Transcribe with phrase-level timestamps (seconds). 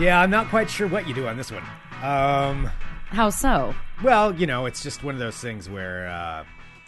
[0.00, 1.62] Yeah, I'm not quite sure what you do on this one.
[2.02, 2.70] Um,
[3.08, 3.74] How so?
[4.02, 6.44] well, you know, it's just one of those things where, uh,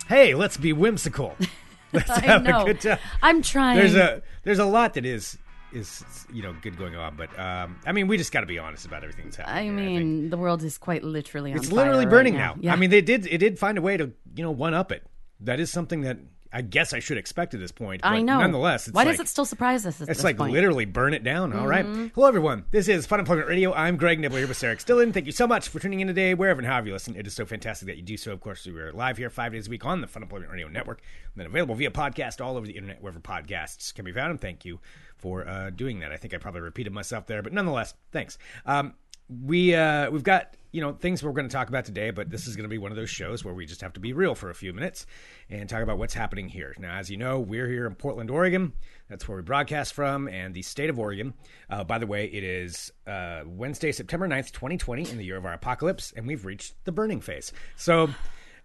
[0.08, 1.36] hey, let's be whimsical.
[1.95, 2.62] Let's I have know.
[2.62, 2.98] a good time.
[3.22, 3.77] I'm trying.
[3.77, 5.36] There's a there's a lot that is
[5.74, 6.02] is
[6.32, 8.86] you know good going on, but um, I mean, we just got to be honest
[8.86, 9.58] about everything that's happening.
[9.58, 10.30] I here, mean, think.
[10.30, 12.54] the world is quite literally on it's literally right burning now.
[12.54, 12.60] now.
[12.62, 12.72] Yeah.
[12.72, 15.04] I mean, they did it did find a way to you know one up it.
[15.40, 16.16] That is something that
[16.53, 18.02] I guess I should expect at this point.
[18.05, 18.38] I know.
[18.41, 20.01] Nonetheless, it's why like, does it still surprise us?
[20.02, 20.48] At It's this like point?
[20.48, 20.55] Mm-hmm.
[20.56, 21.52] literally burn it down.
[21.55, 21.84] All right.
[22.15, 22.65] Hello, everyone.
[22.70, 23.73] This is Funemployment Radio.
[23.73, 24.84] I'm Greg Nibler here with Sarah X.
[24.84, 25.12] Dillon.
[25.12, 27.16] Thank you so much for tuning in today, wherever and however you listen.
[27.16, 28.33] It is so fantastic that you do so.
[28.33, 31.01] Of course, we are live here five days a week on the Funemployment Radio Network,
[31.34, 34.30] and then available via podcast all over the internet, wherever podcasts can be found.
[34.32, 34.79] And thank you
[35.16, 36.12] for uh, doing that.
[36.12, 38.37] I think I probably repeated myself there, but nonetheless, thanks.
[38.66, 38.95] Um,
[39.43, 42.46] we uh, we've got you know things we're going to talk about today, but this
[42.46, 44.34] is going to be one of those shows where we just have to be real
[44.34, 45.06] for a few minutes
[45.50, 46.74] and talk about what's happening here.
[46.78, 48.72] Now, as you know, we're here in Portland, Oregon.
[49.09, 51.34] That's where we broadcast from, and the state of Oregon.
[51.68, 55.45] Uh, by the way, it is uh, Wednesday, September 9th, 2020, in the year of
[55.45, 57.52] our apocalypse, and we've reached the burning phase.
[57.76, 58.10] So.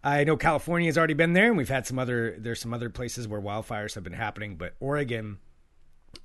[0.03, 2.35] I know California has already been there, and we've had some other.
[2.37, 5.39] There's some other places where wildfires have been happening, but Oregon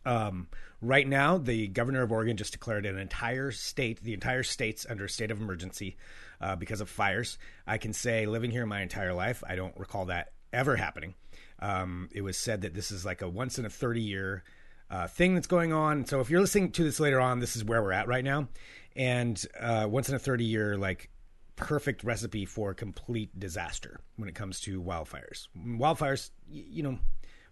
[0.05, 0.48] um,
[0.80, 5.05] right now, the governor of Oregon just declared an entire state, the entire state's under
[5.05, 5.97] a state of emergency
[6.41, 7.39] uh, because of fires.
[7.66, 11.14] I can say, living here my entire life, I don't recall that ever happening.
[11.58, 14.42] Um, it was said that this is like a once in a 30 year
[14.91, 16.05] uh, thing that's going on.
[16.06, 18.48] So if you're listening to this later on, this is where we're at right now.
[18.96, 21.08] And uh, once in a 30 year, like,
[21.55, 25.48] perfect recipe for complete disaster when it comes to wildfires.
[25.56, 26.98] Wildfires, you know,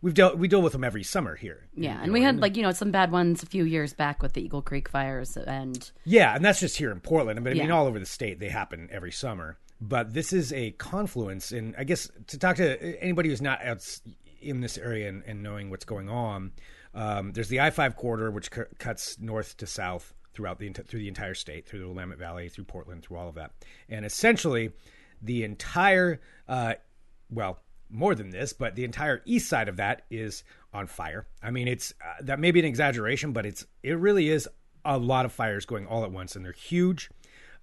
[0.03, 1.69] we've dealt we deal with them every summer here.
[1.75, 4.33] Yeah, and we had like you know some bad ones a few years back with
[4.34, 7.43] the Eagle Creek fires, and Yeah, and that's just here in Portland.
[7.43, 7.75] But I mean, Yeah.
[7.75, 9.59] all over the state, they happen every summer.
[9.81, 13.87] But this is a confluence, and I guess to talk to anybody who's not out
[14.43, 16.53] in this area and, and knowing what's going on,
[16.95, 21.00] um, there's the I five corridor, which cu- cuts north to south throughout the through
[21.00, 23.53] the entire state, through the Willamette Valley, through Portland, through all of that,
[23.88, 24.72] and essentially
[25.22, 26.75] the entire, uh,
[27.31, 31.27] well, more than this, but the entire east side of that is on fire.
[31.43, 34.49] I mean, it's uh, that may be an exaggeration, but it's it really is
[34.84, 37.11] a lot of fires going all at once, and they're huge.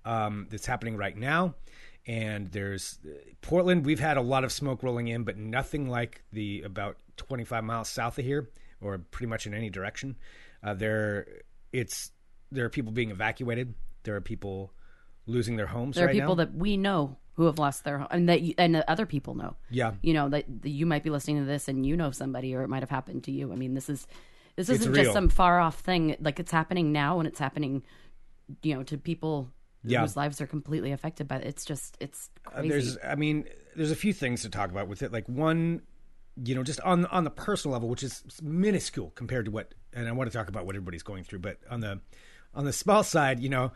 [0.06, 1.56] Um, that's happening right now,
[2.06, 3.00] and there's
[3.42, 3.86] Portland.
[3.86, 7.90] We've had a lot of smoke rolling in, but nothing like the about 25 miles
[7.90, 8.50] south of here,
[8.80, 10.16] or pretty much in any direction.
[10.64, 11.28] Uh, there,
[11.74, 12.12] it's
[12.52, 13.74] there are people being evacuated.
[14.04, 14.72] There are people
[15.28, 15.96] losing their homes.
[15.96, 16.46] there are right people now.
[16.46, 19.36] that we know who have lost their home, and that you, and that other people
[19.36, 19.56] know.
[19.70, 19.94] Yeah.
[20.02, 22.64] you know that, that you might be listening to this and you know somebody, or
[22.64, 23.52] it might have happened to you.
[23.52, 24.08] I mean, this is
[24.56, 26.16] this isn't just some far off thing.
[26.20, 27.84] Like it's happening now, and it's happening,
[28.64, 29.50] you know, to people
[29.84, 30.02] Yeah.
[30.02, 31.46] whose lives are completely affected by it.
[31.46, 33.46] It's just it's Uh, there's i mean
[33.76, 35.82] there's a few things to talk about with it like one
[36.44, 40.08] you know just on on the personal level which is minuscule compared to what and
[40.08, 42.00] i want to talk about what everybody's going through but on the
[42.56, 43.72] on the small side you know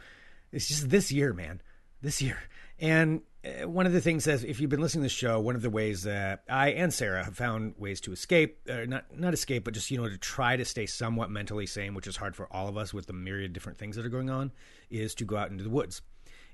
[0.52, 1.62] it's just this year man
[2.02, 2.38] this year
[2.80, 5.56] and uh, one of the things that if you've been listening to the show one
[5.56, 9.34] of the ways that i and sarah have found ways to escape uh, not not
[9.34, 12.36] escape but just you know to try to stay somewhat mentally sane which is hard
[12.36, 14.52] for all of us with the myriad different things that are going on
[14.90, 16.02] is to go out into the woods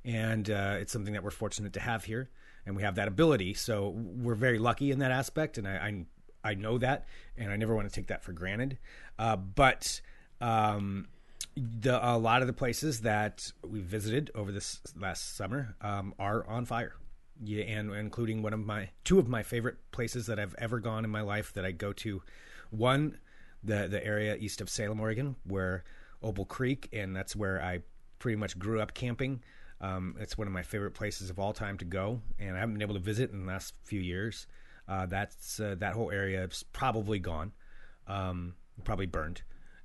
[0.08, 2.30] and uh, it's something that we're fortunate to have here,
[2.66, 3.54] and we have that ability.
[3.54, 6.06] So we're very lucky in that aspect, and I
[6.44, 7.06] I, I know that,
[7.36, 8.78] and I never want to take that for granted.
[9.20, 10.00] Uh, but
[10.40, 11.08] um,
[11.58, 16.48] the a lot of the places that we visited over this last summer um, are
[16.48, 16.94] on fire.
[17.44, 21.04] Yeah, and including one of my two of my favorite places that I've ever gone
[21.04, 22.22] in my life that I go to.
[22.72, 23.18] One,
[23.64, 25.84] the the area east of Salem, Oregon, where
[26.24, 27.82] Opal Creek, and that's where I
[28.20, 29.44] pretty much grew up camping.
[29.80, 32.74] Um, it's one of my favorite places of all time to go, and I haven't
[32.74, 34.48] been able to visit in the last few years.
[34.88, 37.52] Uh, that's uh, that whole area is probably gone,
[38.08, 39.44] um, probably burned.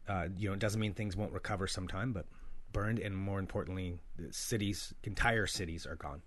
[0.08, 2.26] Uh, you know, it doesn't mean things won't recover sometime, but
[2.72, 6.22] burned, and more importantly, the cities, entire cities, are gone.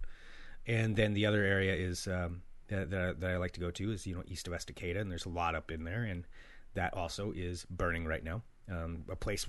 [0.67, 3.71] And then the other area is um, that, that, I, that I like to go
[3.71, 6.25] to is you know east of Estacada, and there's a lot up in there, and
[6.73, 8.41] that also is burning right now.
[8.71, 9.47] Um, a place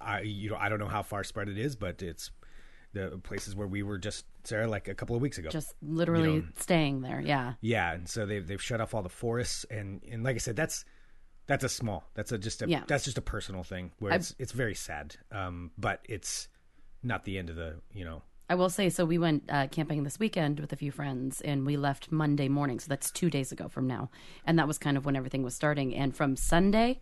[0.00, 2.30] I you know I don't know how far spread it is, but it's
[2.92, 5.48] the places where we were just Sarah like a couple of weeks ago.
[5.48, 7.20] just literally you know- staying there.
[7.20, 10.38] Yeah, yeah, and so they've they've shut off all the forests, and and like I
[10.38, 10.84] said, that's
[11.46, 12.84] that's a small, that's a just a Yeah.
[12.86, 16.48] that's just a personal thing where I- it's it's very sad, um, but it's
[17.02, 20.02] not the end of the you know I will say, so we went uh, camping
[20.02, 22.80] this weekend with a few friends, and we left Monday morning.
[22.80, 24.10] So that's two days ago from now,
[24.44, 25.94] and that was kind of when everything was starting.
[25.94, 27.00] And from Sunday,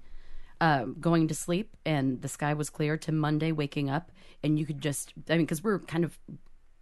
[0.60, 4.12] uh, going to sleep, and the sky was clear, to Monday waking up,
[4.44, 6.20] and you could just, I mean, because we're kind of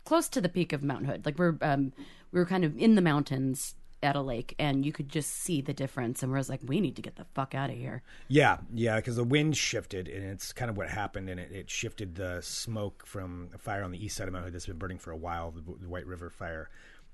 [0.05, 1.93] close to the peak of Mount Hood, like we're um,
[2.31, 5.61] we were kind of in the mountains at a lake, and you could just see
[5.61, 6.23] the difference.
[6.23, 8.03] And we're like, we need to get the fuck out of here.
[8.29, 11.71] Yeah, yeah, because the wind shifted, and it's kind of what happened, and it, it
[11.71, 14.79] shifted the smoke from a fire on the east side of Mount Hood that's been
[14.79, 16.71] burning for a while, the, the White River fire,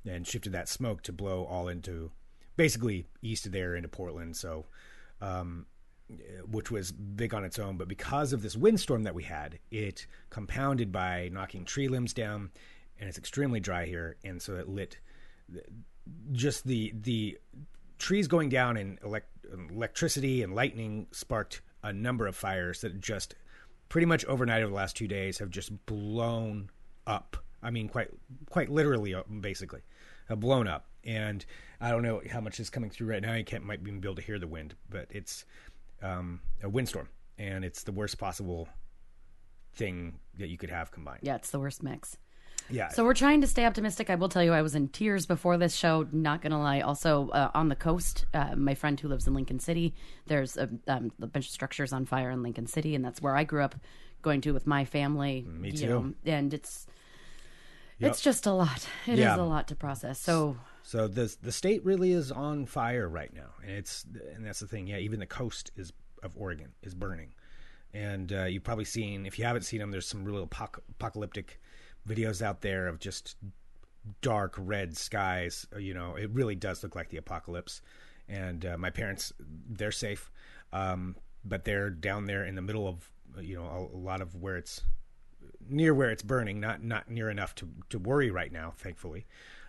[0.07, 2.11] and shifted that smoke to blow all into
[2.57, 4.37] basically east of there into Portland.
[4.37, 4.67] So,
[5.21, 5.67] um,
[6.51, 10.07] which was big on its own, but because of this windstorm that we had, it
[10.29, 12.51] compounded by knocking tree limbs down,
[13.01, 14.99] and it's extremely dry here, and so it lit
[16.33, 17.39] just the the
[17.99, 19.29] trees going down and elect,
[19.71, 23.35] electricity and lightning sparked a number of fires that just
[23.89, 26.71] pretty much overnight over the last two days have just blown
[27.06, 27.37] up.
[27.62, 28.09] I mean, quite
[28.51, 29.83] quite literally, uh, basically,
[30.29, 30.87] have blown up.
[31.05, 31.45] And
[31.81, 33.35] I don't know how much is coming through right now.
[33.35, 35.45] You can't might even be able to hear the wind, but it's
[36.03, 37.09] um, a windstorm,
[37.39, 38.69] and it's the worst possible
[39.75, 41.21] thing that you could have combined.
[41.23, 42.17] Yeah, it's the worst mix.
[42.70, 42.88] Yeah.
[42.88, 44.08] So we're trying to stay optimistic.
[44.11, 46.06] I will tell you, I was in tears before this show.
[46.12, 46.81] Not gonna lie.
[46.81, 49.94] Also, uh, on the coast, uh, my friend who lives in Lincoln City,
[50.26, 53.37] there's a, um, a bunch of structures on fire in Lincoln City, and that's where
[53.37, 53.75] I grew up,
[54.22, 55.44] going to with my family.
[55.46, 55.87] Me too.
[55.88, 56.87] know, and it's
[57.99, 58.11] Yep.
[58.11, 58.88] it's just a lot.
[59.06, 59.37] It is Yeah.
[59.37, 60.19] a lot to process.
[60.19, 64.61] So So the the state really is on fire right now, and it's and that's
[64.61, 64.87] the thing.
[64.87, 67.34] Yeah, even the coast is of Oregon is burning,
[67.93, 71.61] and uh, you've probably seen if you haven't seen them, there's some real apoc- apocalyptic
[72.09, 73.37] videos out there of just
[74.21, 75.67] dark red skies.
[75.79, 77.83] You know, it really does look like the apocalypse.
[78.29, 79.33] And uh, my parents,
[79.69, 80.31] they're safe,
[80.73, 83.11] um, but they're down there in the middle of
[83.41, 84.81] you know a, a lot of where it's
[85.69, 89.27] near where it's burning, not not near enough to to worry right now, thankfully.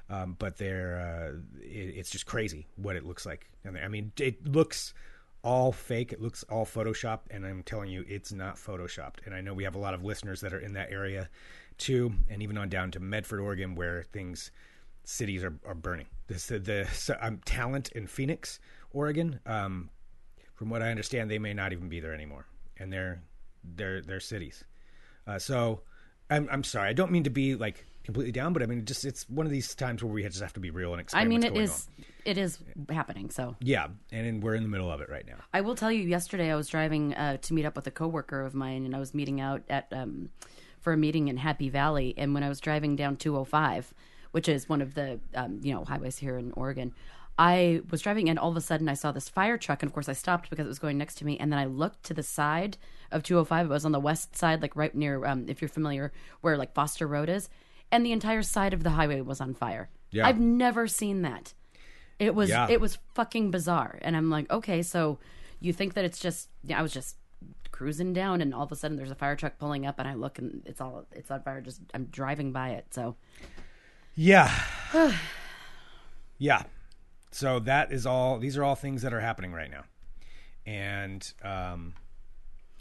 [0.09, 3.49] Um, but they're uh, it, it's just crazy what it looks like.
[3.63, 4.93] And I mean, it looks
[5.43, 6.13] all fake.
[6.13, 9.25] It looks all Photoshop, and I'm telling you, it's not photoshopped.
[9.25, 11.29] And I know we have a lot of listeners that are in that area
[11.77, 14.51] too, and even on down to Medford, Oregon, where things
[15.03, 16.07] cities are, are burning.
[16.27, 18.59] This the, the um, Talent in Phoenix,
[18.91, 19.39] Oregon.
[19.45, 19.89] Um,
[20.53, 22.45] from what I understand, they may not even be there anymore,
[22.77, 23.21] and they're
[23.75, 24.63] they're they're cities.
[25.27, 25.81] Uh, so
[26.29, 26.89] I'm I'm sorry.
[26.89, 29.51] I don't mean to be like completely down, but I mean just it's one of
[29.51, 31.23] these times where we just have to be real and explain.
[31.23, 32.05] I mean, it is on.
[32.25, 33.29] it is happening.
[33.29, 35.37] So Yeah, and, and we're in the middle of it right now.
[35.53, 38.41] I will tell you, yesterday I was driving uh, to meet up with a coworker
[38.41, 40.29] of mine, and I was meeting out at um,
[40.85, 42.13] for a meeting in Happy Valley.
[42.15, 43.91] And when I was driving down 205,
[44.31, 46.93] which is one of the um, you know highways here in Oregon,
[47.37, 49.93] I was driving, and all of a sudden I saw this fire truck, and of
[49.93, 51.37] course I stopped because it was going next to me.
[51.39, 52.77] And then I looked to the side
[53.11, 53.65] of 205.
[53.65, 56.73] It was on the west side, like right near, um, if you're familiar, where like
[56.73, 57.49] Foster Road is,
[57.91, 59.89] and the entire side of the highway was on fire.
[60.11, 60.27] Yeah.
[60.27, 61.53] I've never seen that.
[62.19, 62.67] It was Yeah.
[62.69, 65.17] it was fucking bizarre, and I'm like, okay, so
[65.59, 66.49] you think that it's just?
[66.63, 67.17] Yeah, I was just
[67.71, 70.13] cruising down, and all of a sudden there's a fire truck pulling up, and I
[70.13, 71.61] look, and it's all it's on fire.
[71.61, 73.15] Just I'm driving by it, so
[74.15, 74.51] Yeah,
[76.37, 76.63] yeah.
[77.31, 78.39] So that is all.
[78.39, 79.83] These are all things that are happening right now,
[80.65, 81.93] and um,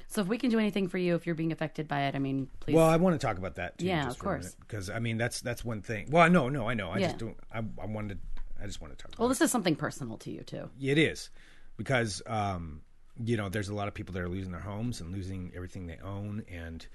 [0.07, 2.21] so if we can do anything for you, if you're being affected by it, I
[2.21, 2.75] mean, please.
[2.75, 3.87] well, I want to talk about that too.
[3.87, 4.55] Yeah, just of course.
[4.61, 6.07] because I mean that's that's one thing.
[6.09, 6.91] Well, no, no, I know.
[6.91, 7.07] I Yeah.
[7.09, 7.37] just don't.
[7.53, 8.21] I, I wanted.
[8.63, 9.09] I just want to talk.
[9.09, 10.71] About well, this is something personal to you too.
[10.81, 11.31] It is
[11.77, 12.83] because um,
[13.23, 15.87] you know there's a lot of people that are losing their homes and losing everything
[15.87, 16.87] they own, and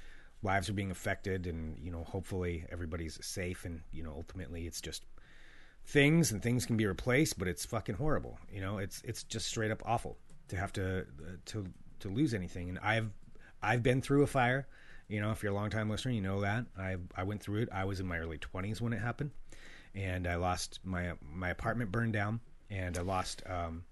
[0.42, 1.48] lives are being affected.
[1.48, 3.66] And you know, hopefully everybody's safe.
[3.66, 5.04] And you know, ultimately, it's just
[5.86, 8.40] things and things can be replaced, but it's fucking horrible.
[8.52, 10.18] You know, it's it's just straight up awful
[10.50, 11.68] to have to uh, to
[12.00, 12.70] to lose anything.
[12.70, 13.10] And I've
[13.62, 14.68] I've been through a fire.
[15.08, 17.62] You know, if you're a long time listener, you know that I I went through
[17.62, 17.70] it.
[17.72, 19.32] I was in my early 20s when it happened,
[19.96, 23.84] and I lost my my apartment burned down, and I lost um,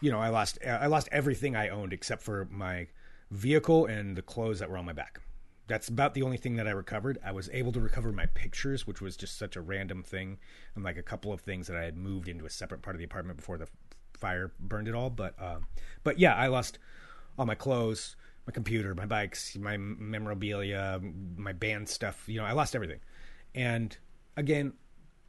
[0.00, 2.88] you know, I lost I lost everything I owned except for my
[3.30, 5.20] vehicle and the clothes that were on my back.
[5.66, 7.18] That's about the only thing that I recovered.
[7.22, 10.38] I was able to recover my pictures, which was just such a random thing,
[10.74, 12.98] and like a couple of things that I had moved into a separate part of
[12.98, 13.68] the apartment before the
[14.14, 15.10] fire burned it all.
[15.10, 15.58] But uh,
[16.04, 16.78] but yeah, I lost
[17.38, 21.00] all my clothes, my computer, my bikes, my memorabilia,
[21.36, 22.24] my band stuff.
[22.26, 23.00] You know, I lost everything.
[23.54, 23.96] And
[24.36, 24.72] again,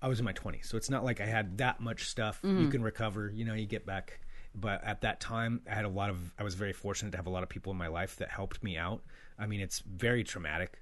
[0.01, 2.39] I was in my 20s, so it's not like I had that much stuff.
[2.61, 4.21] You can recover, you know, you get back.
[4.59, 7.27] But at that time, I had a lot of, I was very fortunate to have
[7.27, 9.01] a lot of people in my life that helped me out.
[9.37, 10.81] I mean, it's very traumatic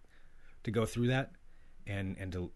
[0.63, 1.31] to go through that.
[1.86, 2.51] And, and to,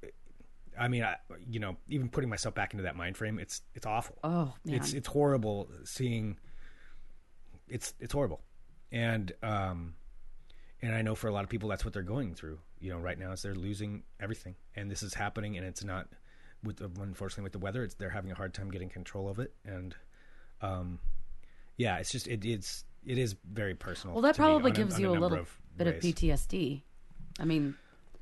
[0.79, 1.17] I mean, I,
[1.49, 4.17] you know, even putting myself back into that mind frame, it's, it's awful.
[4.23, 6.37] Oh man, It's, it's horrible seeing,
[7.67, 8.41] it's, it's horrible.
[8.91, 9.95] And, um,
[10.81, 12.59] and I know for a lot of people that's what they're going through.
[12.79, 16.07] You know, right now is they're losing everything, and this is happening, and it's not
[16.63, 17.83] with the, unfortunately with the weather.
[17.83, 19.95] It's they're having a hard time getting control of it, and
[20.61, 20.99] um,
[21.77, 24.13] yeah, it's just it, it's it is very personal.
[24.15, 25.95] well, that probably gives on you a little of bit of.
[25.95, 26.81] PTSD.
[27.39, 27.75] I mean,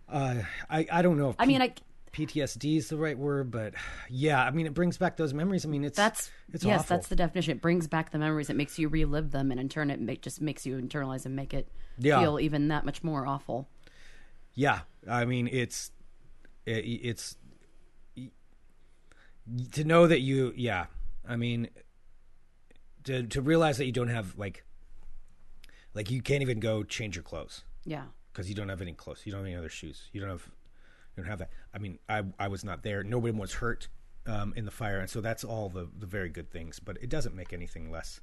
[0.08, 0.36] Uh,
[0.70, 1.30] I I don't know.
[1.32, 1.74] If I mean, I
[2.14, 3.74] PTSD is the right word, but
[4.10, 5.66] yeah, I mean, it brings back those memories.
[5.66, 6.98] I mean, it's That's it's yes, awful.
[6.98, 7.52] that's the definition.
[7.58, 8.50] It brings back the memories.
[8.50, 11.36] It makes you relive them, and in turn, it make, just makes you internalize and
[11.36, 11.68] make it
[11.98, 12.20] Yeah.
[12.20, 13.68] feel even that much more awful.
[14.56, 15.92] Yeah, I mean it's
[16.66, 17.36] it, it's
[19.74, 20.86] to know that you yeah.
[21.28, 21.70] I mean
[23.06, 24.64] to to realize that you don't have like
[25.94, 29.22] like you can't even go change your clothes Yeah, because you don't have any clothes.
[29.26, 30.10] You don't have any other shoes.
[30.14, 30.46] You don't have
[31.16, 31.50] you don't have that.
[31.74, 33.04] I mean, I I was not there.
[33.04, 33.88] Nobody was hurt
[34.28, 36.80] um, in the fire, and so that's all the the very good things.
[36.80, 38.22] But it doesn't make anything less.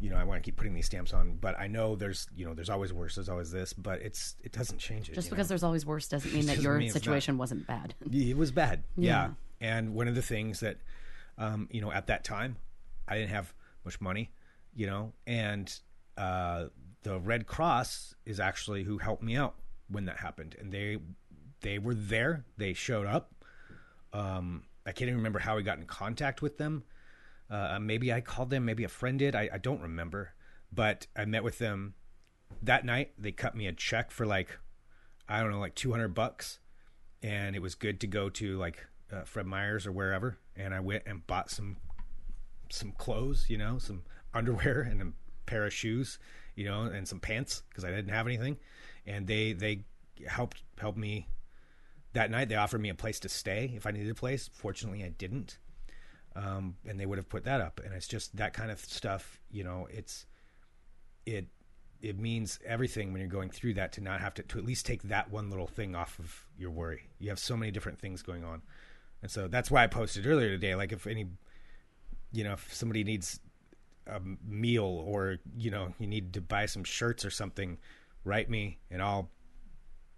[0.00, 2.46] You know, I want to keep putting these stamps on, but I know there's you
[2.46, 3.16] know there's always worse.
[3.16, 5.14] There's always this, but it's it doesn't change it.
[5.14, 5.48] just because know?
[5.48, 7.02] there's always worse doesn't mean that doesn't your mean it's not.
[7.02, 7.94] situation wasn't bad.
[8.10, 8.84] it was bad.
[8.96, 9.10] Yeah.
[9.10, 9.30] Yeah.
[9.62, 10.78] And one of the things that,
[11.36, 12.56] um, you know, at that time,
[13.08, 13.52] I didn't have
[13.84, 14.30] much money,
[14.74, 15.72] you know, and
[16.16, 16.66] uh,
[17.02, 19.56] the Red Cross is actually who helped me out
[19.88, 20.98] when that happened, and they
[21.60, 22.44] they were there.
[22.56, 23.34] They showed up.
[24.12, 26.84] Um, I can't even remember how we got in contact with them.
[27.50, 28.64] Uh, maybe I called them.
[28.64, 29.34] Maybe a friend did.
[29.34, 30.32] I, I don't remember.
[30.72, 31.94] But I met with them
[32.62, 33.12] that night.
[33.18, 34.58] They cut me a check for like,
[35.28, 36.60] I don't know, like two hundred bucks
[37.22, 40.38] and it was good to go to like uh, Fred Meyer's or wherever.
[40.56, 41.76] And I went and bought some
[42.72, 44.02] some clothes, you know, some
[44.34, 45.12] underwear and a
[45.46, 46.18] pair of shoes,
[46.54, 48.58] you know, and some pants because I didn't have anything.
[49.06, 49.84] And they they
[50.26, 51.28] helped helped me
[52.12, 52.48] that night.
[52.48, 54.50] They offered me a place to stay if I needed a place.
[54.52, 55.58] Fortunately, I didn't.
[56.36, 57.80] Um, and they would have put that up.
[57.84, 59.88] And it's just that kind of stuff, you know.
[59.90, 60.26] It's
[61.26, 61.46] it
[62.00, 64.86] it means everything when you're going through that to not have to to at least
[64.86, 67.08] take that one little thing off of your worry.
[67.18, 68.62] You have so many different things going on.
[69.22, 71.26] And so that's why I posted earlier today like if any
[72.32, 73.40] you know, if somebody needs
[74.06, 77.78] a meal or you know, you need to buy some shirts or something,
[78.24, 79.30] write me and I'll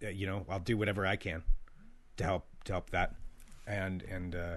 [0.04, 1.42] uh, you know, I'll do whatever I can
[2.16, 3.14] to help to help that
[3.66, 4.56] and and uh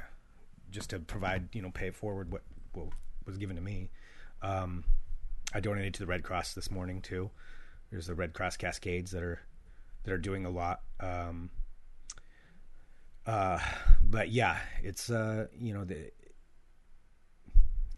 [0.71, 2.41] just to provide, you know, pay forward what
[2.73, 2.87] what
[3.25, 3.89] was given to me.
[4.41, 4.83] Um
[5.53, 7.29] I donated to the Red Cross this morning too.
[7.89, 9.39] There's the Red Cross Cascades that are
[10.03, 10.81] that are doing a lot.
[10.99, 11.49] Um,
[13.25, 13.59] uh,
[14.03, 16.11] but yeah, it's uh, you know the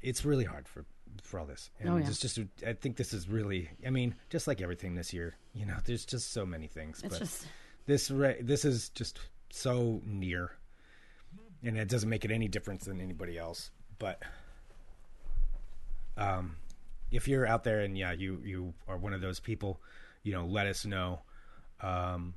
[0.01, 0.86] it's really hard for
[1.24, 2.08] for all this, and Oh, yeah.
[2.08, 3.70] it's just I think this is really.
[3.86, 7.01] I mean, just like everything this year, you know, there's just so many things.
[7.04, 7.48] It's but just
[7.86, 10.51] this re- this is just so near,
[11.63, 13.72] and it doesn't make it any difference than anybody else.
[14.00, 14.22] But
[16.18, 16.56] um,
[17.12, 19.80] if you're out there and yeah, you you are one of those people,
[20.24, 21.22] you know, let us know.
[21.82, 22.34] Um,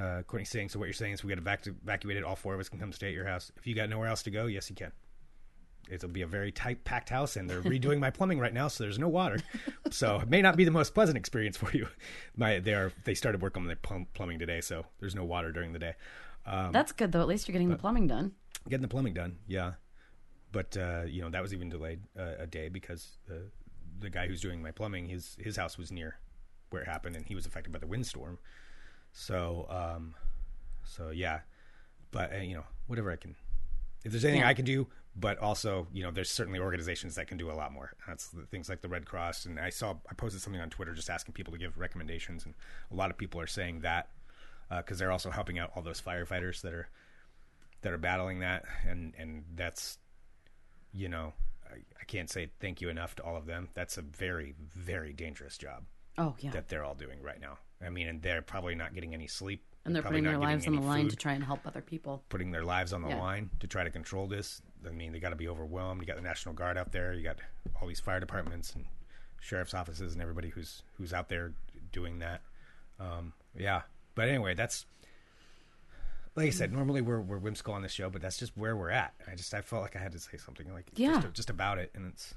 [0.00, 0.78] uh, Courtney's saying so.
[0.78, 2.22] What you're saying is we got evacu- evacuated.
[2.24, 3.50] All four of us can come stay at your house.
[3.56, 4.92] If you got nowhere else to go, yes, you can.
[5.90, 8.84] It'll be a very tight, packed house, and they're redoing my plumbing right now, so
[8.84, 9.38] there's no water.
[9.90, 11.86] So it may not be the most pleasant experience for you.
[12.36, 15.52] My they are they started work on their plum- plumbing today, so there's no water
[15.52, 15.94] during the day.
[16.44, 17.20] Um, that's good though.
[17.20, 18.32] At least you're getting the plumbing done.
[18.68, 19.72] getting the plumbing done, yeah.
[20.52, 23.50] But uh, you know that was even delayed uh, a day because the
[23.98, 26.18] the guy who's doing my plumbing, his his house was near
[26.70, 28.38] where it happened, and he was affected by the windstorm.
[29.12, 30.14] So um,
[30.84, 31.40] so yeah,
[32.10, 33.34] but uh, you know whatever I can,
[34.04, 34.48] if there's anything Yeah.
[34.48, 34.86] I can do,
[35.18, 37.94] but also you know there's certainly organizations that can do a lot more.
[38.06, 41.10] That's things like the Red Cross, and I saw I posted something on Twitter just
[41.10, 42.54] asking people to give recommendations, and
[42.90, 44.08] a lot of people are saying that
[44.70, 46.88] uh, because they're also helping out all those firefighters that are
[47.82, 49.98] that are battling that and and that's
[50.92, 51.32] you know
[51.70, 53.68] I, I can't say thank you enough to all of them.
[53.74, 55.84] That's a very very dangerous job
[56.18, 57.58] Oh yeah, that they're all doing right now.
[57.84, 60.74] I mean and they're probably not getting any sleep and they're putting their lives on
[60.74, 62.22] the line food, to try and help other people.
[62.28, 63.20] putting their lives on the Yeah.
[63.20, 66.16] line to try to control this i mean they got to be overwhelmed you got
[66.16, 67.38] the national guard out there you got
[67.80, 68.84] all these fire departments and
[69.40, 71.52] sheriff's offices and everybody who's who's out there
[71.92, 72.42] doing that
[73.00, 73.82] um yeah
[74.14, 74.84] but anyway that's
[76.34, 78.90] like I said, normally we're we're whimsical on this show, but that's just where we're
[78.90, 79.14] at.
[79.26, 81.22] I just I felt like I had to say something like Yeah.
[81.22, 82.34] just, just about it, and it's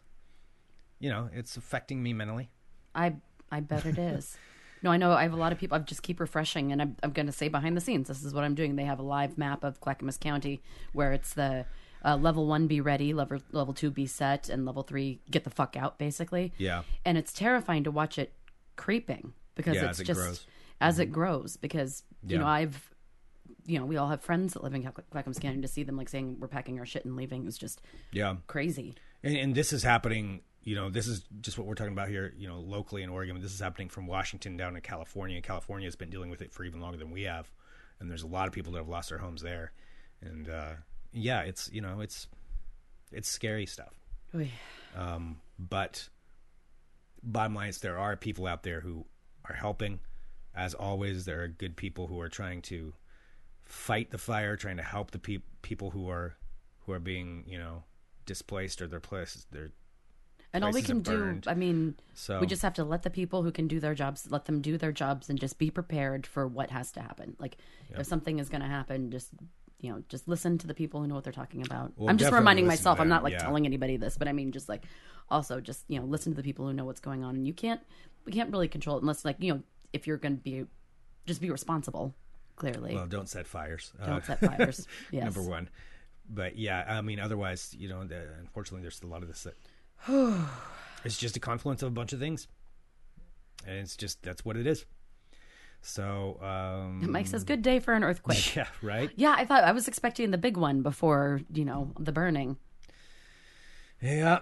[1.00, 2.50] you know it's affecting me mentally.
[2.96, 3.16] I
[3.52, 4.38] I bet it is.
[4.82, 5.12] No, I know.
[5.12, 5.76] I have a lot of people.
[5.76, 8.34] I just keep refreshing, and I'm, I'm going to say behind the scenes, this is
[8.34, 8.76] what I'm doing.
[8.76, 10.62] They have a live map of Clackamas County
[10.94, 11.66] where it's the
[12.06, 15.50] uh, level one be ready, level level two be set, and level three get the
[15.50, 16.54] fuck out, basically.
[16.58, 16.84] Yeah.
[17.06, 18.32] And it's terrifying to watch it
[18.78, 20.48] creeping because Yeah, it's as it just grows.
[20.80, 21.58] as it grows.
[21.58, 22.42] Because you Yeah.
[22.44, 22.90] know, I've
[23.66, 25.62] you know, we all have friends that live in Clack- Clackamas County.
[25.62, 27.82] To see them like saying we're packing our shit and leaving is just
[28.12, 28.96] Yeah, crazy.
[29.24, 30.42] and, and this is happening.
[30.64, 32.34] You know, this is just what we're talking about here.
[32.38, 35.42] You know, locally in Oregon, this is happening from Washington down to California.
[35.42, 37.50] California has been dealing with it for even longer than we have,
[38.00, 39.72] and there's a lot of people that have lost their homes there.
[40.22, 40.74] And uh,
[41.14, 42.28] yeah, it's you know, it's
[43.12, 44.00] it's scary stuff.
[44.36, 44.52] Oy.
[44.96, 46.08] Um, but
[47.24, 49.06] bottom line is there are people out there who
[49.46, 50.00] are helping.
[50.56, 52.94] As always, there are good people who are trying to
[53.66, 56.36] fight the fire, trying to help the peop people who are
[56.82, 57.84] who are being you know
[58.26, 59.70] displaced or their places their
[60.54, 61.42] And all we can do.
[61.46, 64.28] I mean, So- we just have to let the people who can do their jobs,
[64.32, 67.36] let them do their jobs and just be prepared for what has to happen.
[67.40, 67.58] Like,
[67.92, 69.30] if something is going to happen, just,
[69.80, 71.94] you know, just listen to the people who know what they're talking about.
[71.96, 73.40] Well, I'm just reminding myself, I'm not like yeah.
[73.40, 74.86] telling anybody this, but I mean, just like,
[75.30, 77.36] also just, you know, listen to the people who know what's going on.
[77.36, 77.82] And you can't,
[78.26, 79.62] we can't really control it unless, like, you know,
[79.94, 80.66] if you're going to be,
[81.28, 82.16] just be responsible,
[82.56, 82.96] clearly.
[82.96, 83.94] well, don't set fires.
[84.02, 84.88] Uh, Don't set fires.
[85.12, 85.24] Yes.
[85.24, 85.70] number one.
[86.32, 89.56] But yeah, I mean, otherwise, you know, the, unfortunately, there's a lot of this that
[91.04, 92.48] it's just a confluence of a bunch of things,
[93.66, 94.86] and it's just that's what it is.
[95.82, 98.56] So, um, it makes says, good day for an earthquake.
[98.56, 99.10] yeah, right.
[99.16, 102.58] yeah, I thought I was expecting the big one before, you know, the burning.
[104.02, 104.40] Yeah,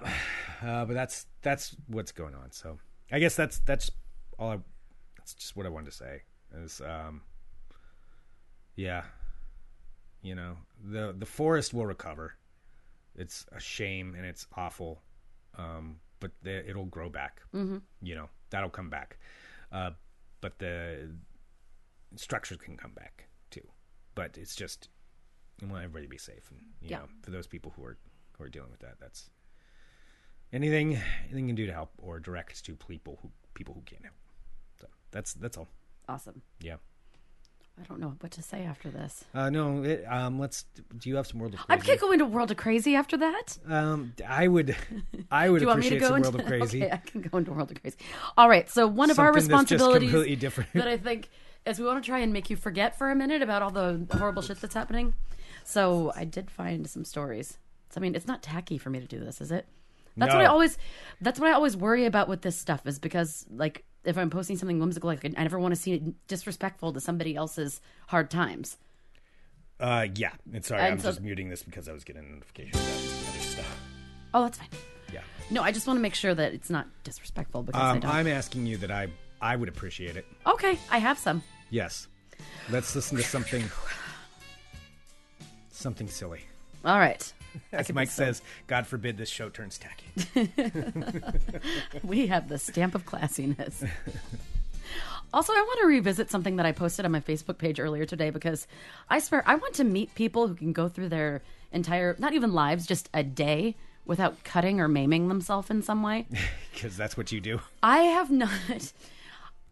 [0.61, 2.51] uh, but that's that's what's going on.
[2.51, 2.77] So,
[3.11, 3.91] I guess that's that's
[4.39, 4.51] all.
[4.51, 4.59] I,
[5.17, 6.21] that's just what I wanted to say.
[6.55, 7.21] Is um,
[8.75, 9.03] yeah,
[10.21, 12.33] you know, the the forest will recover.
[13.15, 15.01] It's a shame and it's awful,
[15.55, 17.41] um, but the, it'll grow back.
[17.53, 17.77] Mm-hmm.
[18.01, 19.17] You know, that'll come back.
[19.71, 19.91] Uh,
[20.41, 21.11] but the
[22.15, 23.67] structures can come back too.
[24.15, 24.89] But it's just,
[25.61, 26.97] I want everybody to be safe, and you Yeah.
[26.99, 27.97] know, for those people who are
[28.37, 29.29] who are dealing with that, that's
[30.53, 30.93] anything
[31.25, 34.15] anything you can do to help or direct to people who people who can't help.
[34.79, 35.67] So that's that's all.
[36.07, 36.41] Awesome.
[36.61, 36.77] Yeah.
[37.79, 39.23] I don't know what to say after this.
[39.35, 40.65] Uh, no, it, um, let's.
[40.97, 43.57] Do you have some world of I can't go into World of Crazy after that.
[43.67, 44.75] Um, I would,
[45.29, 46.83] I would Do you want me to appreciate go some into world of crazy.
[46.83, 47.97] Okay, I can go into World of Crazy.
[48.35, 48.67] All right.
[48.69, 50.73] So one of our Something that's just responsibilities completely different.
[50.73, 51.29] that I think
[51.65, 54.07] is we want to try and make you forget for a minute about all the
[54.11, 55.13] horrible shit that's happening.
[55.63, 57.59] So I did find some stories.
[57.89, 59.67] So I mean, it's not tacky for me to do this, is it?
[60.17, 60.77] That's what I always.
[61.21, 64.57] That's what I always worry about with this stuff is because like if I'm posting
[64.57, 68.77] something whimsical, like I never want to seem disrespectful to somebody else's hard times.
[69.79, 70.31] Uh, yeah.
[70.51, 73.39] And sorry, And I'm so- just muting this because I was getting notifications about other
[73.43, 73.81] stuff.
[74.33, 74.69] Oh, that's fine.
[75.13, 75.21] Yeah.
[75.51, 78.11] No, I just want to make sure that it's not disrespectful because I Um, don't.
[78.11, 79.07] I'm asking you that I,
[79.41, 80.25] I would appreciate it.
[80.45, 81.43] Okay, I have some.
[81.69, 82.07] Yes.
[82.69, 83.63] Let's listen to something,
[85.71, 86.41] something silly.
[86.85, 87.31] All right.
[87.71, 90.51] As Mike says, God forbid this show turns tacky.
[92.03, 93.87] We have the stamp of classiness.
[95.33, 98.29] also, I want to revisit something that I posted on my Facebook page earlier today
[98.29, 98.67] because
[99.09, 102.53] I swear I want to meet people who can go through their entire, not even
[102.53, 106.25] lives, just a day without cutting or maiming themselves in some way.
[106.73, 107.59] Because that's what you do.
[107.83, 108.93] I have not.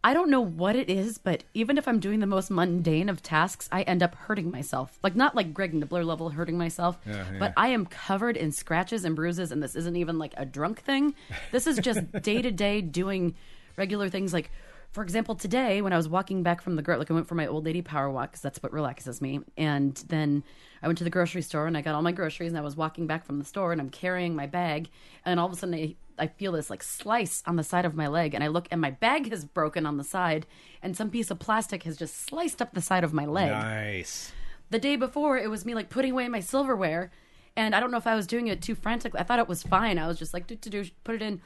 [0.06, 3.24] I don't know what it is, but even if I'm doing the most mundane of
[3.24, 5.00] tasks, I end up hurting myself.
[5.02, 7.38] Like not like Greg Nibler level hurting myself, Yeah, yeah.
[7.40, 10.80] but I am covered in scratches and bruises, and this isn't even like a drunk
[10.80, 11.14] thing.
[11.50, 13.34] This is just day to day doing
[13.76, 14.32] regular things.
[14.32, 14.52] Like,
[14.92, 17.34] for example, today when I was walking back from the gro- like I went for
[17.34, 20.44] my old lady power walk because that's what relaxes me, and then
[20.84, 22.76] I went to the grocery store and I got all my groceries, and I was
[22.76, 24.88] walking back from the store and I'm carrying my bag,
[25.24, 27.94] and all of a sudden I I feel this like slice on the side of
[27.94, 30.46] my leg, and I look, and my bag has broken on the side,
[30.82, 33.50] and some piece of plastic has just sliced up the side of my leg.
[33.50, 34.32] Nice.
[34.70, 37.10] The day before, it was me like putting away my silverware,
[37.56, 39.20] and I don't know if I was doing it too frantically.
[39.20, 39.98] I thought it was fine.
[39.98, 41.40] I was just like, do do do, put it in.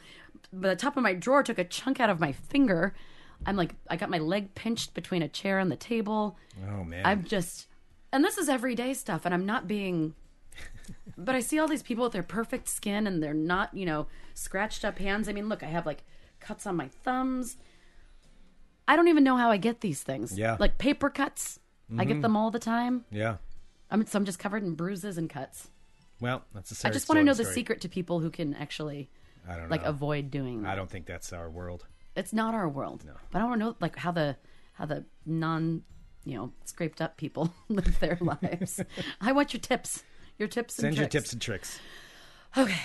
[0.52, 2.94] But the top of my drawer took a chunk out of my finger.
[3.46, 6.36] I'm like, I got my leg pinched between a chair and the table.
[6.68, 7.04] Oh man.
[7.04, 7.66] I'm just,
[8.12, 10.14] and this is everyday stuff, and I'm not being.
[11.16, 14.08] but I see all these people with their perfect skin and they're not, you know,
[14.40, 15.28] scratched up hands.
[15.28, 16.02] I mean, look, I have like
[16.40, 17.56] cuts on my thumbs.
[18.88, 20.36] I don't even know how I get these things.
[20.36, 20.56] Yeah.
[20.58, 21.60] Like paper cuts.
[21.98, 22.20] I get mm-hmm.
[22.22, 23.04] them all the time.
[23.10, 23.36] yeah.
[23.90, 25.68] I'm, so I'm just covered in bruises and cuts.
[26.20, 29.10] Well, that's a I just want to know the secret to people who can actually
[29.48, 29.88] I don't like know.
[29.88, 30.70] avoid doing that.
[30.70, 31.86] I don't think that's our world.
[32.14, 33.04] It's not our world.
[33.04, 33.14] No.
[33.32, 34.36] But I want to know like how the
[34.74, 35.82] how the non,
[36.24, 38.80] you know, scraped up people live their lives.
[39.20, 40.04] I want your tips.
[40.38, 41.80] Your tips and Send your tips and tricks.
[42.56, 42.80] Okay.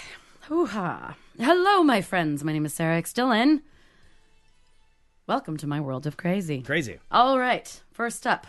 [0.48, 1.16] Hoo-ha.
[1.40, 2.44] Hello, my friends.
[2.44, 3.14] My name is Sarah X.
[3.14, 3.62] Dillon.
[5.28, 6.62] Welcome to my world of crazy.
[6.62, 7.00] Crazy.
[7.12, 7.82] All right.
[7.92, 8.46] First up,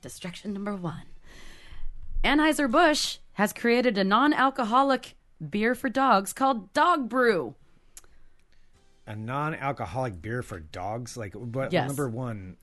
[0.00, 1.02] distraction number one.
[2.24, 5.14] Anheuser-Busch has created a non-alcoholic
[5.50, 7.54] beer for dogs called Dog Brew.
[9.06, 11.16] A non-alcoholic beer for dogs.
[11.18, 11.86] Like, but Yes.
[11.86, 12.56] number one.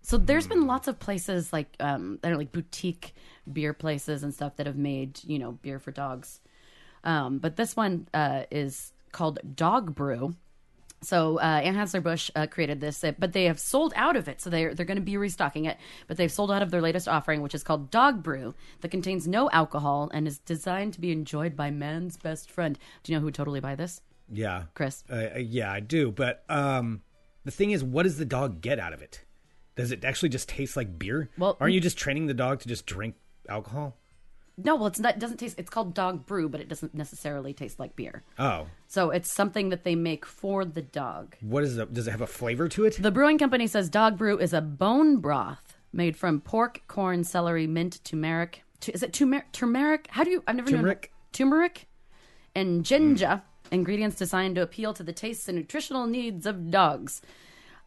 [0.00, 0.50] So there's Hmm.
[0.50, 3.14] been lots of places like um, that are like boutique
[3.52, 6.40] beer places and stuff that have made you know beer for dogs,
[7.04, 10.34] um, but this one uh, is called Dog Brew.
[11.00, 14.40] So uh, Anheuser Busch uh, created this, uh, but they have sold out of it.
[14.40, 15.76] So they're they're going to be restocking it,
[16.08, 19.28] but they've sold out of their latest offering, which is called Dog Brew, that contains
[19.28, 22.78] no alcohol and is designed to be enjoyed by man's best friend.
[23.04, 24.00] Do you know who would totally buy this?
[24.30, 24.64] Yeah.
[24.74, 25.04] Chris.
[25.10, 26.10] Uh, uh, yeah, I do.
[26.10, 27.02] But um,
[27.44, 29.24] the thing is, what does the dog get out of it?
[29.76, 31.30] Does it actually just taste like beer?
[31.38, 33.14] Well- aren't you just training the dog to just drink
[33.48, 33.96] alcohol?
[34.62, 35.14] No, well, it's not.
[35.14, 35.56] It doesn't taste.
[35.58, 38.24] It's called dog brew, but it doesn't necessarily taste like beer.
[38.38, 41.36] Oh, So it's something that they make for the dog.
[41.40, 41.94] what is it?
[41.94, 42.96] Does it have a flavor to it?
[43.00, 47.66] The brewing company says dog brew is a bone broth made from pork, corn, celery,
[47.66, 48.64] mint, turmeric.
[48.80, 49.52] Tu- Is it turmeric?
[49.52, 50.08] Turmeric?
[50.10, 50.42] How do you?
[50.46, 51.12] I've never Turmeric.
[51.12, 51.28] known.
[51.32, 51.86] Turmeric
[52.54, 53.42] and ginger.
[53.70, 57.20] Ingredients designed to appeal to the tastes and nutritional needs of dogs.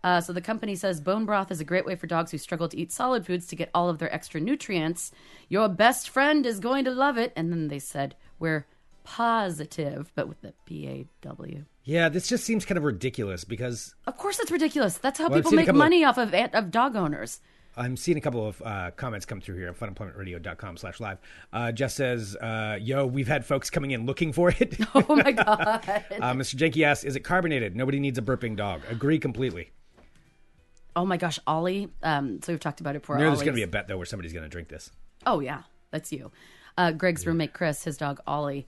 [0.03, 2.67] Uh, so the company says bone broth is a great way for dogs who struggle
[2.67, 5.11] to eat solid foods to get all of their extra nutrients.
[5.49, 7.31] Your best friend is going to love it.
[7.35, 8.65] And then they said we're
[9.03, 11.65] positive, but with the B A W.
[11.83, 14.97] Yeah, this just seems kind of ridiculous because Of course, it's ridiculous.
[14.97, 17.41] That's how Well, people make couple of- money off of of dog owners.
[17.77, 21.19] I'm seeing a couple of uh, comments come through here at funemploymentradio.com slash live.
[21.53, 24.77] Uh, Jess says, uh, yo, we've had folks coming in looking for it.
[24.93, 25.81] Oh my god!
[25.87, 26.55] uh, Mr.
[26.55, 27.75] Jenke asks, is it carbonated?
[27.77, 28.81] Nobody needs a burping dog.
[28.89, 29.71] Agree completely.
[30.95, 31.89] Oh my gosh, Ollie.
[32.03, 33.17] Um, so we've talked about it before.
[33.17, 34.91] There- There's going to be a bet, though, where somebody's going to drink this.
[35.25, 36.31] Oh yeah, that's you.
[36.77, 38.65] Uh, Greg's roommate Chris, his dog Ollie,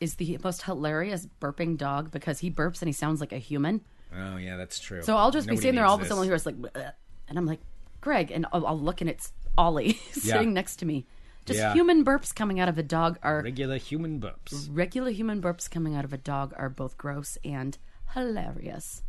[0.00, 3.80] is the most hilarious burping dog because he burps and he sounds like a human.
[4.14, 5.00] Oh, yeah, that's true.
[5.02, 6.92] So I'll just be sitting there, all of a sudden, hear like, "Bleh,"
[7.28, 7.60] and I'm like,
[8.00, 10.54] Greg, and I'll, I'll look and it's Ollie sitting Yeah.
[10.54, 11.06] next to me.
[11.46, 11.72] Just Yeah.
[11.72, 14.68] human burps coming out of a dog are Regular human burps.
[14.70, 17.78] regular human burps coming out of a dog are both gross and
[18.14, 19.02] hilarious.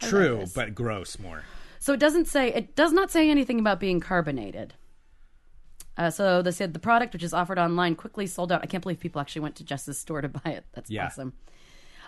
[0.00, 1.44] True, but gross more.
[1.78, 4.74] So it doesn't say it does not say anything about being carbonated.
[5.96, 8.62] Uh, so they said the product, which is offered online, quickly sold out.
[8.62, 10.64] I can't believe people actually went to Jess's store to buy it.
[10.72, 11.06] That's Yeah.
[11.06, 11.34] awesome.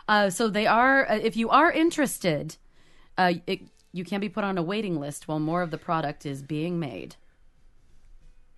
[0.09, 1.09] Uh, so they are.
[1.11, 2.57] Uh, if you are interested,
[3.19, 3.61] uh, it,
[3.93, 6.79] you can be put on a waiting list while more of the product is being
[6.79, 7.17] made.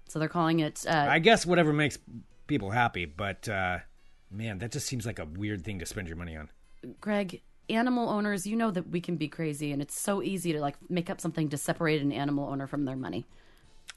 [0.09, 0.85] So they're calling it.
[0.89, 1.99] Uh, I guess whatever makes
[2.47, 3.79] people happy, but uh,
[4.31, 6.49] man, that just seems like a weird thing to spend your money on.
[7.01, 10.61] Greg, animal owners, you know that we can be crazy, and it's so easy to
[10.61, 13.27] like make up something to separate an animal owner from their money.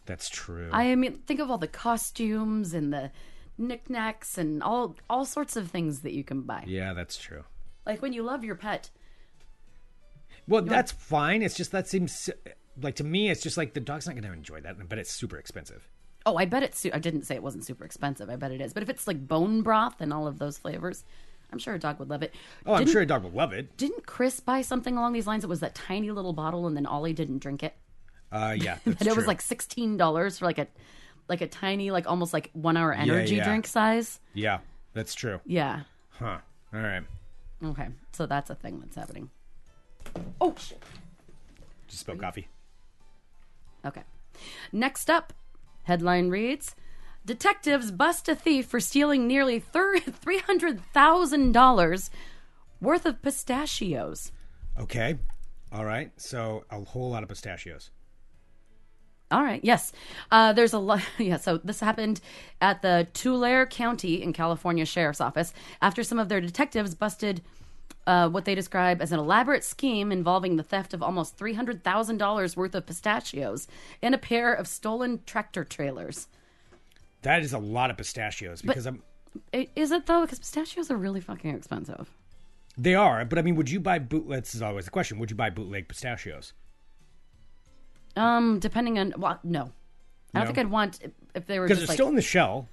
[0.06, 0.70] That's true.
[0.72, 3.12] I mean, think of all the costumes and the
[3.58, 6.64] knickknacks and all all sorts of things that you can buy.
[6.68, 7.44] yeah, that's true.
[7.86, 8.90] Like when you love your pet,
[10.48, 11.42] Well, that's fine.
[11.42, 12.30] It's just that seems
[12.82, 15.12] like to me, it's just like the dog's not going to enjoy that, but it's
[15.12, 15.88] super expensive.
[16.26, 16.80] oh, I bet it's.
[16.80, 18.30] Su- I didn't say it wasn't super expensive.
[18.30, 18.74] I bet it is.
[18.74, 21.04] But if it's like bone broth and all of those flavors,
[21.52, 22.34] I'm sure a dog would love it.
[22.66, 23.76] Oh, I'm sure a dog would love it.
[23.78, 25.44] Didn't Chris buy something along these lines?
[25.44, 27.76] It was that tiny little bottle, and then Ollie didn't drink it,
[28.32, 30.68] Uh, yeah, that's and it was like sixteen dollars for like a
[31.28, 33.44] like a tiny, like almost like one hour energy yeah.
[33.44, 34.20] drink size.
[34.34, 34.60] yeah,
[34.94, 35.40] that's true.
[35.46, 35.82] Yeah.
[36.12, 36.38] Huh.
[36.74, 37.04] All right.
[37.64, 37.88] Okay.
[38.12, 39.30] So that's a thing that's happening.
[40.40, 40.82] Oh shit.
[41.88, 42.48] Just spilled coffee.
[43.86, 44.04] Okay.
[44.72, 45.34] Next up,
[45.84, 46.76] headline reads
[47.26, 52.10] Detectives bust a thief for stealing nearly $300,000
[52.80, 54.32] worth of pistachios.
[54.80, 55.20] Okay.
[55.72, 56.12] All right.
[56.18, 57.92] So a whole lot of pistachios.
[59.30, 59.64] All right.
[59.64, 59.92] Yes.
[60.32, 61.02] Uh, there's a lot.
[61.18, 61.38] Yeah.
[61.38, 62.22] So this happened
[62.60, 67.42] at the Tulare County in California Sheriff's Office after some of their detectives busted
[68.08, 72.76] uh, what they describe as an elaborate scheme involving the theft of almost $300,000 worth
[72.76, 73.68] of pistachios
[74.02, 76.28] and a pair of stolen tractor trailers.
[77.24, 79.04] That is a lot of pistachios because I'm.
[79.54, 80.22] Is it though?
[80.22, 82.10] Because pistachios are really fucking expensive.
[82.78, 84.28] They are, but I mean, would you buy boot?
[84.30, 85.20] This is always the question.
[85.20, 86.54] Would you buy bootleg pistachios?
[88.16, 89.72] Um, depending on well, no,
[90.34, 90.46] I don't No?
[90.48, 91.00] think I'd want
[91.34, 92.68] if- they were Because they're like still in the shell.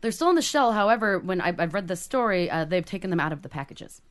[0.00, 0.72] they're still in the shell.
[0.72, 4.02] However, when I, I've read the story, uh, they've taken them out of the packages.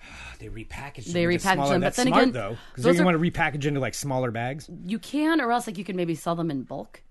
[0.38, 1.04] They repackage.
[1.12, 3.64] They into repackage them, but then smart, again, though, because those you want to repackage
[3.64, 4.68] into like smaller bags.
[4.84, 7.02] You can, or else like you can maybe sell them in bulk.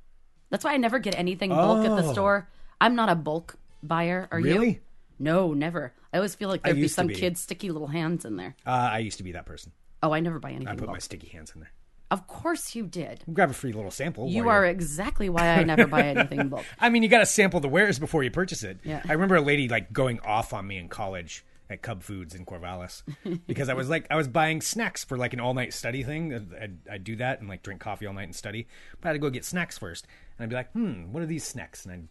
[0.52, 2.14] That's why I never get anything bulk at the Oh.
[2.14, 2.48] store.
[2.80, 4.28] I'm not a bulk buyer.
[4.32, 4.46] Are you?
[4.46, 4.80] Really?
[5.18, 5.94] No, never.
[6.14, 7.16] I always feel like there'd be used to some be.
[7.16, 8.56] kid's sticky little hands in there.
[8.68, 9.72] Uh, I used to be that person.
[10.04, 10.92] Oh, I never buy anything I put bulk.
[10.96, 11.72] my sticky hands in there.
[12.10, 13.24] Of course you did.
[13.32, 14.28] Grab a free little sample.
[14.28, 16.66] You while are you're- exactly why I never buy anything bulk.
[16.80, 18.80] I mean, you got to sample the wares before you purchase it.
[18.84, 19.02] Yeah.
[19.08, 22.46] I remember a lady like going off on me in college at Cub Foods in
[22.46, 23.04] Corvallis
[23.48, 26.34] because I was like I was buying snacks for like an all night study thing.
[26.62, 28.68] I'd, I'd do that and like drink coffee all night and study,
[29.00, 30.06] but I had to go get snacks first.
[30.42, 31.86] And I'd be like, hmm, what are these snacks?
[31.86, 32.08] And I'd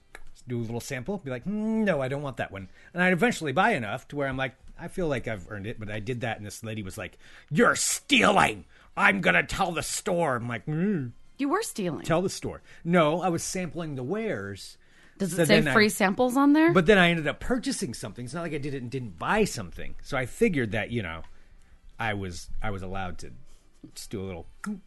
[0.47, 2.69] do a little sample, be like, hmm, no, I don't want that one.
[2.95, 5.81] And I'd eventually buy enough to where I'm like, I feel like I've earned it.
[5.81, 7.19] But I did that, and this lady was like,
[7.51, 8.65] "You're stealing."
[8.97, 10.37] I'm gonna tell the store.
[10.37, 12.03] I'm like, mm, You were stealing.
[12.05, 12.63] tell the store.
[12.85, 14.79] No, I was sampling the wares.
[15.19, 16.73] Does it So say then I- free samples on there?
[16.73, 18.25] But then I ended up purchasing something.
[18.25, 19.97] It's not like I did it and didn't buy something.
[20.03, 21.23] So I figured that you know,
[21.99, 23.33] I was I was allowed to
[23.95, 24.81] just do a little, little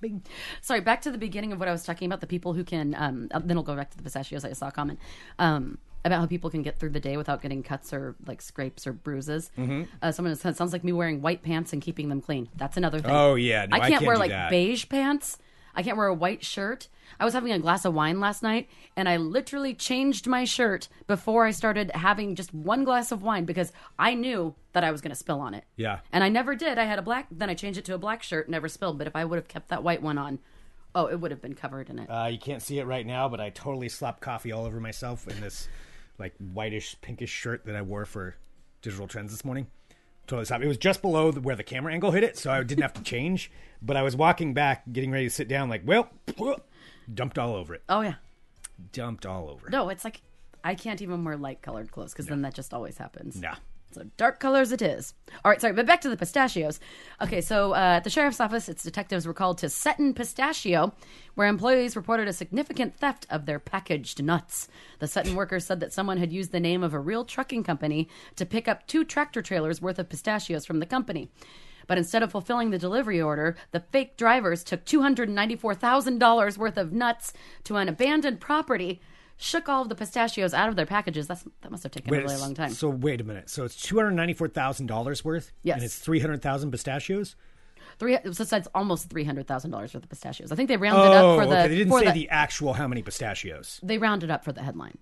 [0.00, 0.22] bing.
[0.60, 2.20] Sorry, back to the beginning of what I was talking about.
[2.20, 4.44] The people who can, um, uh, then I'll go back to the pistachios.
[4.44, 4.98] I saw a comment.
[5.38, 8.86] Um, about how people can get through the day without getting cuts or like scrapes
[8.86, 9.50] or bruises.
[9.58, 9.82] Mm-hmm.
[10.00, 12.48] Uh, someone said sounds like me wearing white pants and keeping them clean.
[12.56, 13.10] That's another thing.
[13.10, 13.66] Oh, yeah.
[13.66, 14.50] No, I I can't can't wear like that.
[14.50, 15.38] beige pants.
[15.78, 16.88] I can't wear a white shirt.
[17.20, 20.88] I was having a glass of wine last night and I literally changed my shirt
[21.06, 25.00] before I started having just one glass of wine because I knew that I was
[25.00, 25.62] going to spill on it.
[25.76, 26.00] Yeah.
[26.10, 26.78] And I never did.
[26.78, 28.98] I had a black, then I changed it to a black shirt, never spilled.
[28.98, 30.40] But if I would have kept that white one on,
[30.96, 32.10] oh, it would have been covered in it.
[32.10, 35.28] Uh, you can't see it right now, but I totally slopped coffee all over myself
[35.28, 35.68] in this
[36.18, 38.34] like whitish pinkish shirt that I wore for
[38.82, 39.68] Digital Trends this morning.
[40.28, 40.62] Totally slopped.
[40.62, 42.92] It was just below the, where the camera angle hit it, so I didn't have
[42.92, 43.50] to change.
[43.82, 46.10] But I was walking back, getting ready to sit down, like, well,
[47.12, 47.82] dumped all over it.
[47.88, 48.14] oh, yeah.
[48.92, 49.72] Dumped all over it.
[49.72, 50.20] No, it's like
[50.62, 53.40] I can't even wear light colored clothes because then that just always happens.
[53.40, 53.56] Nah.
[53.90, 55.14] So dark colors it is.
[55.44, 56.78] All right, sorry, but back to the pistachios.
[57.22, 60.94] Okay, so uh, at the sheriff's office, its detectives were called to Setton Pistachio,
[61.34, 64.68] where employees reported a significant theft of their packaged nuts.
[64.98, 68.08] The Setton workers said that someone had used the name of a real trucking company
[68.36, 71.30] to pick up two tractor trailers worth of pistachios from the company.
[71.86, 77.32] But instead of fulfilling the delivery order, the fake drivers took $294,000 worth of nuts
[77.64, 79.00] to an abandoned property,
[79.38, 81.26] shook all of the pistachios out of their packages.
[81.26, 82.70] That's, that must have taken a really long time.
[82.70, 83.48] So wait a minute.
[83.48, 85.52] So it's two hundred ninety four thousand dollars worth.
[85.62, 85.76] Yes.
[85.76, 87.36] And it's three hundred thousand pistachios.
[87.98, 90.52] Three, so that's almost three hundred thousand dollars worth of pistachios.
[90.52, 91.56] I think they rounded up oh, for the.
[91.56, 91.68] Oh, okay.
[91.68, 93.80] They didn't say the, the actual how many pistachios.
[93.82, 94.98] They rounded up for the headline.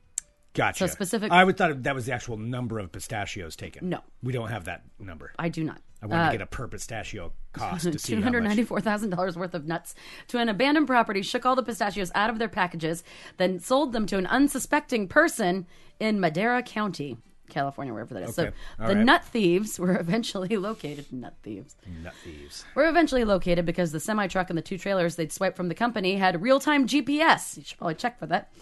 [0.55, 0.89] Gotcha.
[0.89, 3.91] So specific- I would thought that was the actual number of pistachios taken.
[3.91, 4.01] No.
[4.23, 5.33] we don't have that number.
[5.39, 5.83] I do not.
[6.03, 9.11] I want to uh, get a per pistachio cost to see Two hundred ninety-four thousand
[9.11, 9.95] dollars worth of nuts
[10.29, 11.23] to an abandoned property.
[11.23, 13.03] Shook all the pistachios out of their packages,
[13.39, 15.67] then sold them to an unsuspecting person
[15.99, 17.17] in Madera County,
[17.49, 18.39] California, wherever that is.
[18.39, 18.51] Okay.
[18.51, 19.05] So All the right.
[19.05, 21.11] nut thieves were eventually located.
[21.11, 21.77] Nut thieves.
[22.03, 22.65] Nut thieves.
[22.75, 25.75] were eventually located because the semi truck and the two trailers they'd swiped from the
[25.75, 27.57] company had real time GPS.
[27.57, 28.53] You should probably check for that.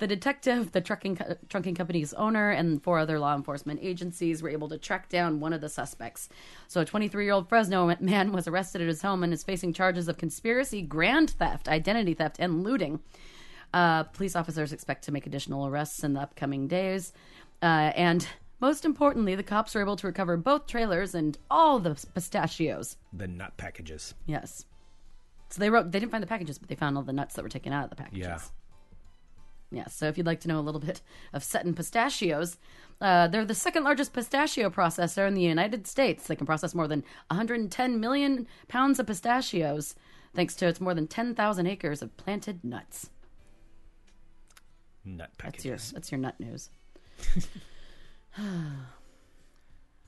[0.00, 4.48] The detective, the trucking, co- trucking company's owner, and four other law enforcement agencies were
[4.48, 6.30] able to track down one of the suspects.
[6.68, 9.74] So, a 23 year old Fresno man was arrested at his home and is facing
[9.74, 13.00] charges of conspiracy, grand theft, identity theft, and looting.
[13.74, 17.12] Uh, police officers expect to make additional arrests in the upcoming days.
[17.62, 18.26] Uh, and
[18.58, 22.96] most importantly, the cops were able to recover both trailers and all the pistachios.
[23.12, 24.14] The nut packages.
[24.24, 24.64] Yes.
[25.50, 27.42] So they wrote they didn't find the packages, but they found all the nuts that
[27.42, 28.26] were taken out of the packages.
[28.26, 28.38] Yeah.
[29.70, 29.86] Yeah.
[29.86, 31.00] So if you'd like to know a little bit
[31.32, 32.58] of Setton pistachios,
[33.00, 36.26] uh, they're the second largest pistachio processor in the United States.
[36.26, 39.94] They can process more than 110 million pounds of pistachios,
[40.34, 43.10] thanks to its more than 10,000 acres of planted nuts.
[45.04, 46.68] Nut That's your that's your nut news.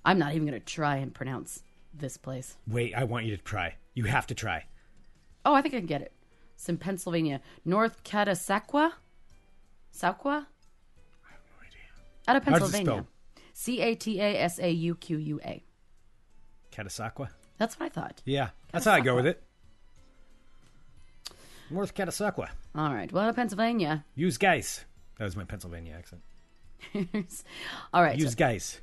[0.05, 1.63] I'm not even going to try and pronounce
[1.95, 2.57] this place.
[2.67, 3.77] Wait, I want you to try.
[3.95, 4.65] You have to try.
[5.45, 6.13] Oh, I think I can get it.
[6.55, 7.41] It's in Pennsylvania.
[7.65, 8.93] North Catasauqua?
[9.95, 10.47] Sauqua?
[12.29, 13.05] Out of Pennsylvania.
[13.53, 15.63] C A T A S A U Q U A.
[16.73, 17.29] Catasauqua?
[17.59, 18.23] That's what I thought.
[18.25, 19.43] Yeah, that's how I go with it.
[21.71, 22.49] North Catasauqua.
[22.75, 23.11] All right.
[23.13, 24.05] Well, out of Pennsylvania.
[24.15, 24.85] Use guys.
[25.19, 26.23] That was my Pennsylvania accent.
[27.95, 28.19] All right.
[28.19, 28.81] so- Use guys.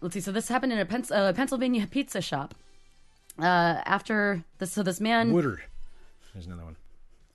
[0.00, 0.20] let's see.
[0.20, 2.54] So this happened in a Pens- uh, Pennsylvania pizza shop.
[3.38, 5.60] Uh, after this, so this man Wooder.
[6.32, 6.76] There's another one.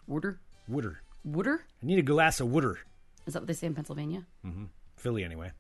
[0.07, 1.01] Wooder Wooder.
[1.23, 2.79] Wooder I need a glass of water.
[3.25, 4.25] is that what they say in Pennsylvania?
[4.97, 5.51] Philly, anyway.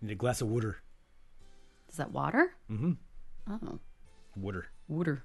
[0.00, 0.78] Need a glass of water.
[1.90, 2.52] Is that water?
[2.70, 2.92] Mm-hmm.
[3.50, 3.78] Oh,
[4.36, 4.66] Water.
[4.88, 5.24] Water.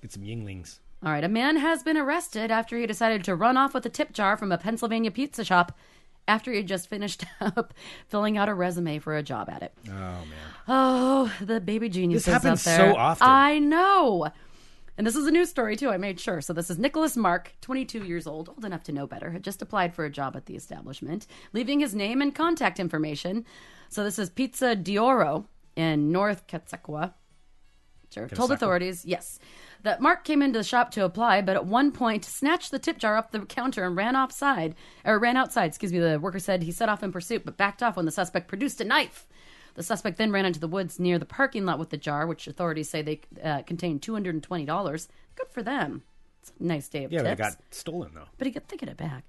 [0.00, 0.78] Get some Yuenglings.
[1.04, 3.88] All right, a man has been arrested after he decided to run off with a
[3.90, 5.76] tip jar from a Pennsylvania pizza shop
[6.28, 7.74] after he had just finished up
[8.08, 9.72] filling out a resume for a job at it.
[9.88, 10.24] Oh, man.
[10.68, 12.92] Oh, the baby geniuses This happens out there.
[12.92, 13.26] so often.
[13.28, 14.28] I know.
[14.98, 15.88] And this is a news story too.
[15.88, 16.40] I made sure.
[16.40, 19.62] So this is Nicholas Mark, 22 years old, old enough to know better, had just
[19.62, 23.46] applied for a job at the establishment, leaving his name and contact information.
[23.88, 27.14] So this is Pizza Dioro in North Catasauqua.
[28.12, 28.28] Sure.
[28.28, 29.38] Told authorities, yes,
[29.84, 32.98] that Mark came into the shop to apply, but at one point snatched the tip
[32.98, 34.74] jar off the counter and ran offside,
[35.06, 35.66] or ran outside.
[35.66, 35.98] Excuse me.
[35.98, 38.82] The worker said he set off in pursuit, but backed off when the suspect produced
[38.82, 39.26] a knife.
[39.74, 42.46] The suspect then ran into the woods near the parking lot with the jar, which
[42.46, 45.08] authorities say they uh, contained two hundred and twenty dollars.
[45.36, 46.02] Good for them.
[46.40, 48.24] It's a nice day of Yeah, but it tips got stolen, though.
[48.36, 49.24] but he got to get it back.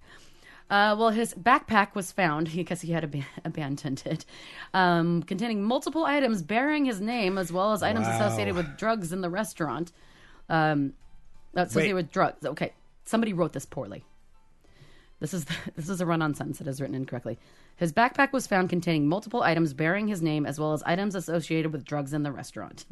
[0.69, 4.25] Uh, well, his backpack was found because he had ab- abandoned it,
[4.73, 8.15] um, containing multiple items bearing his name as well as items Wow.
[8.15, 9.91] associated with drugs in the restaurant.
[10.49, 10.93] Um,
[11.53, 12.03] associated Wait.
[12.05, 12.45] with drugs.
[12.45, 12.73] Okay,
[13.05, 14.03] somebody wrote this poorly.
[15.23, 15.45] This is
[15.77, 17.39] this is a run-on sentence that is written incorrectly.
[17.77, 21.71] His backpack was found containing multiple items bearing his name as well as items associated
[21.71, 22.85] with drugs in the restaurant.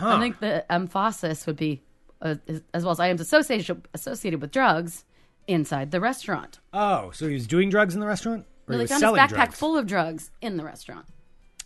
[0.00, 1.82] I think the emphasis would be
[2.22, 2.36] uh,
[2.72, 5.04] as well as items associated associated with drugs
[5.48, 6.60] inside the restaurant.
[6.72, 8.46] Oh, so he was doing drugs in the restaurant?
[8.68, 9.58] Or No, he was found his backpack drugs?
[9.58, 11.06] full of drugs in the restaurant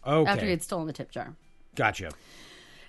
[0.07, 0.31] Okay.
[0.31, 1.35] after he had stolen the tip jar.
[1.75, 2.13] Gotcha.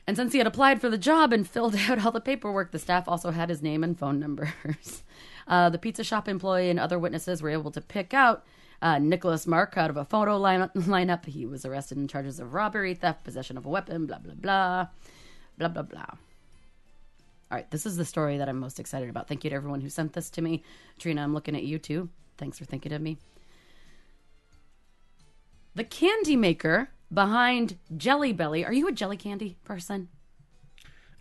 [0.08, 2.80] And since he had applied for the job and filled out all the paperwork, the
[2.80, 5.04] staff also had his name and phone numbers.
[5.48, 8.44] Uh, the pizza shop employee and other witnesses were able to pick out
[8.82, 11.26] uh, Nicholas Mark out of a photo line- lineup.
[11.26, 14.88] He was arrested in charges of robbery, theft, possession of a weapon, blah, blah, blah.
[15.60, 16.02] Blah, blah, blah.
[16.02, 16.18] All
[17.52, 19.28] right, this is the story that I'm most excited about.
[19.28, 20.64] Thank you to everyone who sent this to me.
[20.98, 22.10] Trina, I'm looking at you too.
[22.38, 23.18] Thanks for thinking of me.
[25.76, 28.66] The candy maker behind Jelly Belly.
[28.66, 30.10] Are you a jelly candy person?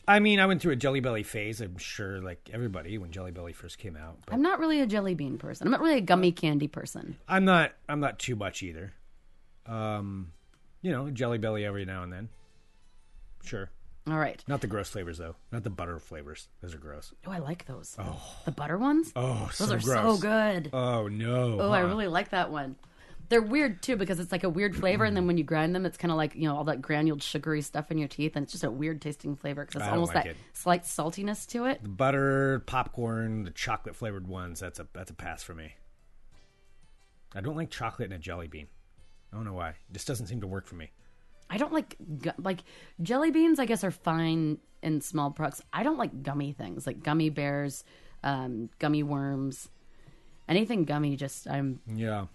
[0.07, 1.63] I mean, I went through a Jelly Belly phase.
[1.63, 4.19] I'm sure, like everybody, when Jelly Belly first came out.
[4.27, 5.67] But I'm not really a jelly bean person.
[5.67, 7.17] I'm not really a gummy candy person.
[7.27, 7.73] I'm not.
[7.89, 8.93] I'm not too much either.
[9.67, 10.33] Um,
[10.83, 12.29] you know, Jelly Belly every now and then.
[13.45, 13.71] Sure.
[14.07, 14.45] All right.
[14.47, 15.37] Not the gross flavors though.
[15.51, 16.49] Not the butter flavors.
[16.61, 17.15] Those are gross.
[17.27, 17.97] Oh, I like those.
[17.99, 18.21] Oh.
[18.45, 19.11] The butter ones?
[19.17, 20.17] Oh, those so are gross.
[20.17, 20.71] so good.
[20.75, 21.59] Oh no.
[21.61, 22.77] Oh, I really like that one.
[23.35, 25.85] They're weird too because it's like a weird flavor, and then when you grind them,
[25.85, 28.45] it's kind of like you know all that granuled sugary stuff in your teeth, and
[28.45, 30.37] it's just a weird tasting flavor because it's I don't almost like that it.
[30.53, 31.83] slight saltiness to it.
[31.83, 34.61] The butter, popcorn, the chocolate flavored ones.
[34.61, 35.75] That's a that's a pass for me.
[37.35, 38.69] I don't like chocolate in a jelly bean.
[39.33, 39.71] I don't know why.
[39.71, 40.93] It just doesn't seem to work for me.
[41.51, 42.61] I don't like gu- like
[43.03, 43.59] jelly beans.
[43.59, 45.61] I guess are fine in small products.
[45.73, 47.83] I don't like gummy things like gummy bears,
[48.23, 49.69] um, gummy worms,
[50.49, 51.17] anything gummy.
[51.17, 52.27] Just I'm Yeah.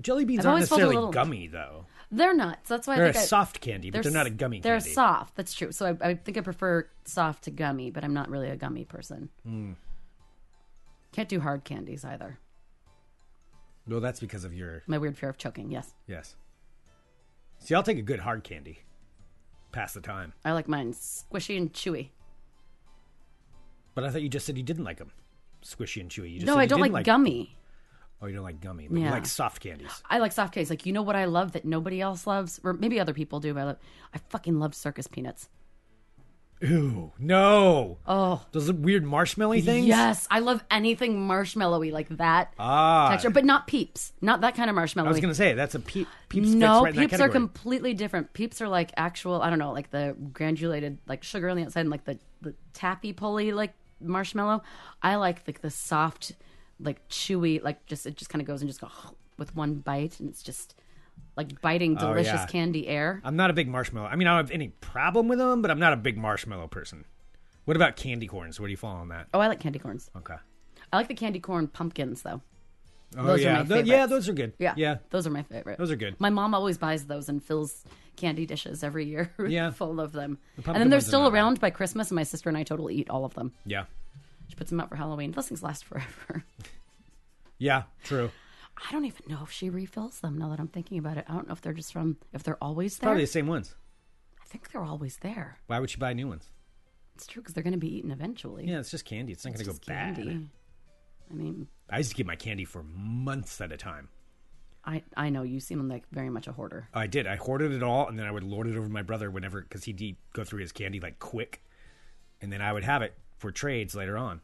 [0.00, 1.86] Jelly beans I've aren't always felt a necessarily little- gummy though.
[2.10, 2.66] they're not.
[2.66, 4.56] So that's why They're I a think I, soft candy, but they're, not a gummy
[4.58, 4.68] candy.
[4.68, 4.90] They're candy.
[4.92, 5.34] soft.
[5.36, 5.72] That's true.
[5.72, 8.84] So I, I think I prefer soft to gummy, but I'm not really a gummy
[8.84, 9.28] person.
[9.44, 9.72] Hmm.
[11.12, 12.38] Can't do hard candies either.
[13.86, 15.70] Well, that's because of your My weird fear of choking.
[15.70, 16.36] Yes, yes.
[17.58, 18.78] See, I'll take a good hard candy.
[19.72, 20.32] Pass the time.
[20.44, 22.10] I like mine squishy and chewy.
[23.94, 25.12] But I thought you just said you didn't like them.
[25.64, 26.30] Squishy and chewy.
[26.32, 27.56] You just No, said I you don't didn't like, gummy.
[28.22, 29.10] Oh, you don't like gummy, but you Yeah.
[29.10, 29.90] like soft candies.
[30.08, 30.70] I like soft candies.
[30.70, 33.52] Like you know what I love that nobody else loves, or maybe other people do.
[33.52, 33.76] But I, love,
[34.14, 35.48] I fucking love circus peanuts.
[36.64, 37.98] Ooh, no.
[38.06, 39.84] Oh Those weird marshmallowy things?
[39.84, 43.08] yes, I love anything marshmallowy like that Ah.
[43.10, 44.12] texture, but not peeps.
[44.20, 45.08] Not that kind of marshmallow.
[45.08, 46.06] I was going to say, that's a peep.
[46.28, 48.32] Peeps no, right peeps are completely different.
[48.32, 51.80] Peeps are like actual, I don't know, like the granulated like sugar on the outside
[51.80, 54.62] and like the, the tappy pulley like marshmallow.
[55.02, 56.30] I like the, the soft,
[56.82, 58.88] like chewy, like just it just kind of goes and just go
[59.38, 60.74] with one bite, and it's just
[61.36, 62.46] like biting Oh, delicious yeah.
[62.46, 63.20] candy air.
[63.24, 64.08] I'm not a big marshmallow.
[64.08, 66.68] I mean, I don't have any problem with them, but I'm not a big marshmallow
[66.68, 67.04] person.
[67.64, 68.58] What about candy corns?
[68.58, 69.28] Where do you fall on that?
[69.32, 70.10] Oh, I like candy corns.
[70.16, 70.34] Okay.
[70.92, 72.40] I like the candy corn pumpkins though.
[73.16, 73.62] Oh, Those yeah.
[73.84, 74.54] yeah, those are good.
[74.58, 74.96] Yeah, Yeah.
[75.10, 75.78] those are my favorite.
[75.78, 76.18] Those are good.
[76.18, 77.84] My mom always buys those and fills
[78.16, 79.70] candy dishes every year Yeah.
[79.70, 80.38] full of them.
[80.56, 81.34] pumpkin and then they're still not bad.
[81.38, 83.52] around by Christmas, and my sister and I totally eat all of them.
[83.66, 83.84] Yeah.
[84.48, 85.32] She puts them out for Halloween.
[85.32, 86.44] Those things last forever.
[87.62, 88.32] Yeah, true.
[88.76, 91.24] I don't even know if she refills them now that I'm thinking about it.
[91.28, 93.06] I don't know if they're just from if they're always there.
[93.06, 93.76] Probably the same ones.
[94.40, 95.58] I think they're always there.
[95.68, 96.50] Why would she buy new ones?
[97.14, 98.66] It's true because they're going to be eaten eventually.
[98.66, 99.32] Yeah, it's just candy.
[99.32, 100.18] It's not going to go Just bad.
[100.18, 104.08] I mean, I used to keep my candy for months at a time.
[104.84, 106.88] I I know you seem like very much a hoarder.
[106.92, 107.28] I did.
[107.28, 109.84] I hoarded it all, and then I would lord it over my brother whenever, because
[109.84, 111.62] he'd eat, go through his candy like quick,
[112.40, 114.40] and then I would have it for trades later on.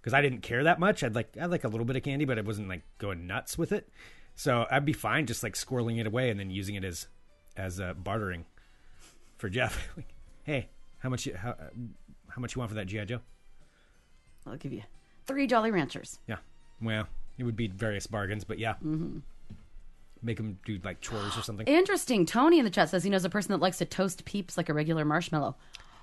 [0.00, 1.02] Because I didn't care that much.
[1.02, 3.56] I'd like I like a little bit of candy, but I wasn't like going nuts
[3.56, 3.88] with it.
[4.34, 7.06] So I'd be fine just like squirreling it away and then using it as
[7.56, 8.44] as uh, bartering
[9.38, 9.88] for Jeff.
[9.96, 11.54] like, hey, how much you, how
[12.28, 13.20] how much you want for that GI Joe?
[14.46, 14.82] I'll give you
[15.26, 16.18] three Jolly Ranchers.
[16.26, 16.38] Yeah.
[16.82, 17.06] Well,
[17.38, 18.72] it would be various bargains, but yeah.
[18.74, 19.18] Mm-hmm.
[20.22, 21.66] Make them do like chores or something.
[21.68, 22.26] Interesting.
[22.26, 24.68] Tony in the chat says he knows a person that likes to toast peeps like
[24.68, 25.56] a regular marshmallow.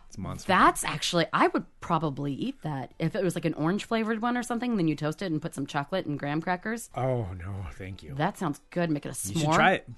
[0.08, 0.48] It's monster.
[0.48, 4.38] That's actually, I would probably eat that if it was like an orange flavored one
[4.38, 4.78] or something.
[4.78, 6.90] Then you toast it and put some chocolate and graham crackers.
[6.96, 8.14] oh no, thank you.
[8.16, 8.90] That sounds good.
[8.90, 9.34] Make it a s'more.
[9.36, 9.90] You should try it.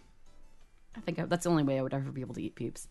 [0.97, 2.87] I think I, that's the only way I would ever be able to eat peeps.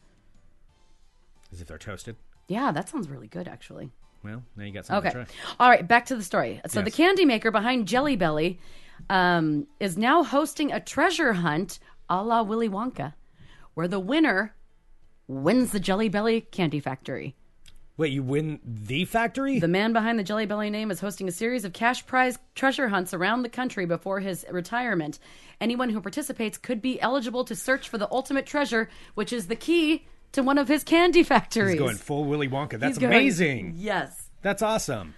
[1.53, 2.17] As if they're toasted.
[2.47, 3.91] Yeah, that sounds really good actually.
[4.23, 5.19] Well, now you got something Okay.
[5.19, 5.55] to try.
[5.61, 6.61] All right, back to the story.
[6.67, 8.59] So the candy maker behind Jelly Belly
[9.11, 11.79] um, is now hosting a treasure hunt
[12.11, 13.15] a la Willy Wonka,
[13.75, 14.55] where the winner
[15.29, 17.37] wins the Jelly Belly candy factory.
[17.97, 19.59] Wait, you win the factory?
[19.59, 22.89] The man behind the Jelly Belly name is hosting a series of cash prize treasure
[22.89, 25.19] hunts around the country before his retirement.
[25.61, 29.57] Anyone who participates could be eligible to search for the ultimate treasure, which is the
[29.57, 31.73] key to one of his candy factories.
[31.73, 32.79] He's going full Willy Wonka.
[32.79, 33.75] That's He's going- amazing.
[33.77, 34.29] Yes.
[34.43, 35.15] That's awesome.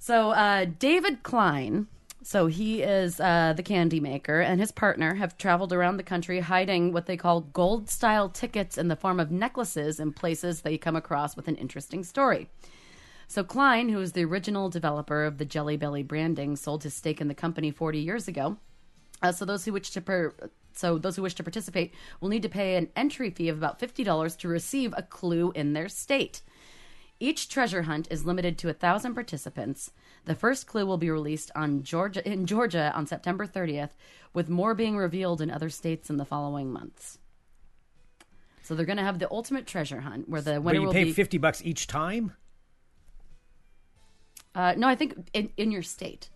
[0.00, 1.86] So uh, David Klein,
[2.26, 6.40] so he is uh, the candy maker, and his partner have traveled around the country
[6.40, 10.76] hiding what they call gold style tickets in the form of necklaces in places they
[10.76, 12.48] come across with an interesting story.
[13.28, 17.20] So Klein, who is the original developer of the Jelly Belly branding, sold his stake
[17.20, 18.56] in the company 40 years ago.
[19.22, 20.34] Uh, so those who wish to per-
[20.72, 23.78] so those who wish to participate will need to pay an entry fee of about
[23.78, 26.42] $50 to receive a clue in their state.
[27.18, 29.90] Each treasure hunt is limited to a thousand participants.
[30.26, 33.90] The first clue will be released on Georgia in Georgia on September 30th,
[34.34, 37.18] with more being revealed in other states in the following months.
[38.62, 41.04] So they're going to have the ultimate treasure hunt, where the winner you will pay
[41.04, 41.12] be.
[41.12, 42.32] fifty bucks each time.
[44.54, 46.28] uh, no, I think in, in your state.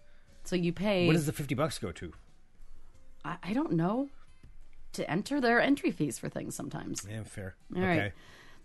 [0.45, 1.07] So you pay.
[1.07, 2.13] What does the fifty bucks go to?
[3.25, 4.09] I, I don't know.
[4.95, 7.07] To enter, there are entry fees for things sometimes.
[7.09, 7.55] Yeah, fair.
[7.77, 7.99] All okay.
[7.99, 8.13] right.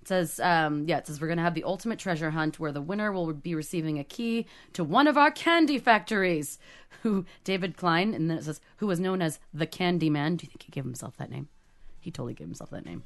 [0.05, 2.71] It says, um, yeah, it says we're going to have the ultimate treasure hunt where
[2.71, 6.59] the winner will be receiving a key to one of our candy factories.
[7.01, 10.37] Who David Klein, and then it says, who was known as the Candy Man.
[10.37, 11.49] Do you think he gave himself that name?
[11.99, 13.03] He totally gave himself that name.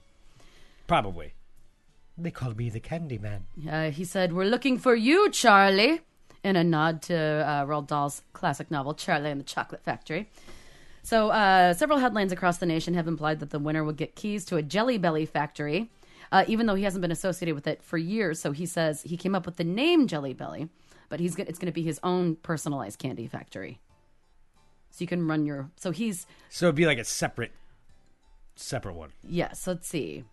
[0.88, 1.34] Probably.
[2.18, 3.46] They called me the Candy Man.
[3.70, 6.02] Uh, he said, We're looking for you, Charlie,
[6.44, 10.30] in a nod to uh, Roald Dahl's classic novel, Charlie and the Chocolate Factory.
[11.04, 14.46] So, uh, several headlines across the nation have implied that the winner will get keys
[14.46, 15.90] to a Jelly Belly factory,
[16.32, 18.40] uh, even though he hasn't been associated with it for years.
[18.40, 20.70] So, he says he came up with the name Jelly Belly,
[21.10, 23.80] but he's it's going to be his own personalized candy factory.
[24.92, 25.70] So, you can run your.
[25.76, 26.26] So, he's.
[26.50, 27.52] So it'd be like a separate,
[28.56, 29.12] separate one.
[29.28, 30.24] Yes, let's see.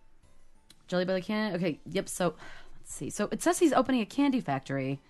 [0.88, 1.54] Jelly Belly can.
[1.54, 2.08] Okay, yep.
[2.08, 2.34] So,
[2.80, 3.10] let's see.
[3.10, 5.00] So, it says he's opening a candy factory.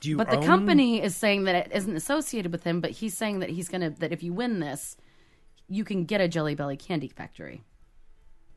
[0.00, 0.16] Do you?
[0.16, 3.50] But the company is saying that it isn't associated with him, but he's saying that
[3.50, 4.96] he's gonna that if you win this,
[5.68, 7.62] you can get a Jelly Belly candy factory.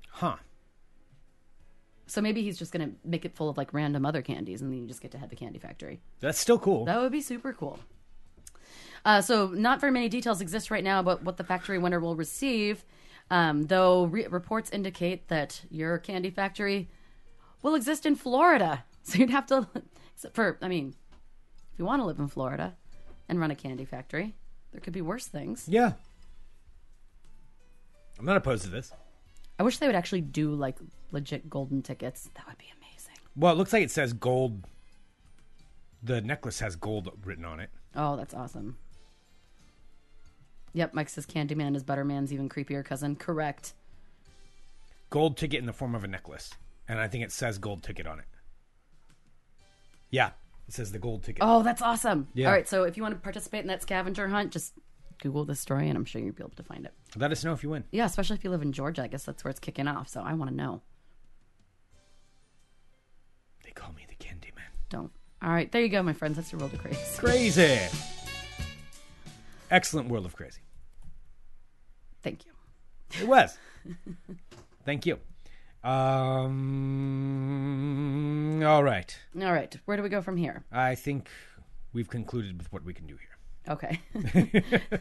[0.10, 0.36] Huh.
[2.08, 4.80] So maybe he's just gonna make it full of like random other candies, and then
[4.82, 6.02] you just get to have the candy factory.
[6.20, 6.86] That's still cool.
[6.86, 7.80] That would be super cool.
[9.06, 12.16] Uh, so not very many details exist right now about what the factory winner will
[12.16, 12.84] receive,
[13.30, 16.90] um, though re- reports indicate that your candy factory
[17.62, 18.84] will exist in Florida.
[19.04, 19.68] So you'd have to,
[20.34, 20.94] for I mean,
[21.74, 22.76] if you want to live in Florida
[23.28, 24.36] and run a candy factory,
[24.72, 25.64] there could be worse things.
[25.68, 25.94] yeah.
[28.20, 28.92] I'm not opposed to this.
[29.60, 30.78] I wish they would actually do like
[31.12, 32.30] legit golden tickets.
[32.36, 33.16] That would be amazing.
[33.36, 34.64] Well, it looks like it says gold.
[36.02, 37.70] The necklace has gold written on it.
[37.94, 38.78] Oh, that's awesome.
[40.74, 43.16] Yep, Mike says Candyman is Butterman's even creepier cousin.
[43.16, 43.74] Correct.
[45.10, 46.52] Gold ticket in the form of a necklace,
[46.88, 48.26] and I think it says gold ticket on it.
[50.12, 50.30] Yeah,
[50.68, 51.44] it says the gold ticket.
[51.44, 52.28] Oh, that's awesome.
[52.34, 52.48] Yeah.
[52.48, 54.74] All right, so if you want to participate in that scavenger hunt, just
[55.20, 56.94] Google this story and I'm sure you'll be able to find it.
[57.16, 57.84] Let us know if you win.
[57.92, 59.04] Yeah, especially if you live in Georgia.
[59.04, 60.08] I guess that's where it's kicking off.
[60.10, 60.82] So I want to know.
[63.64, 64.66] They call me the Candy Man.
[64.90, 65.12] Don't.
[65.42, 66.36] All right, there you go, my friends.
[66.36, 67.18] That's your world of craze.
[67.18, 67.80] Crazy.
[69.72, 70.62] Excellent world of crazy.
[72.22, 72.52] Thank you.
[73.22, 73.58] It was.
[74.86, 75.20] Thank you.
[75.84, 76.60] Um.
[78.64, 79.18] All right.
[79.42, 80.66] All right, where do we go from here?
[80.72, 81.30] I think
[81.94, 83.39] we've concluded with what we can do here.
[83.70, 84.00] Okay.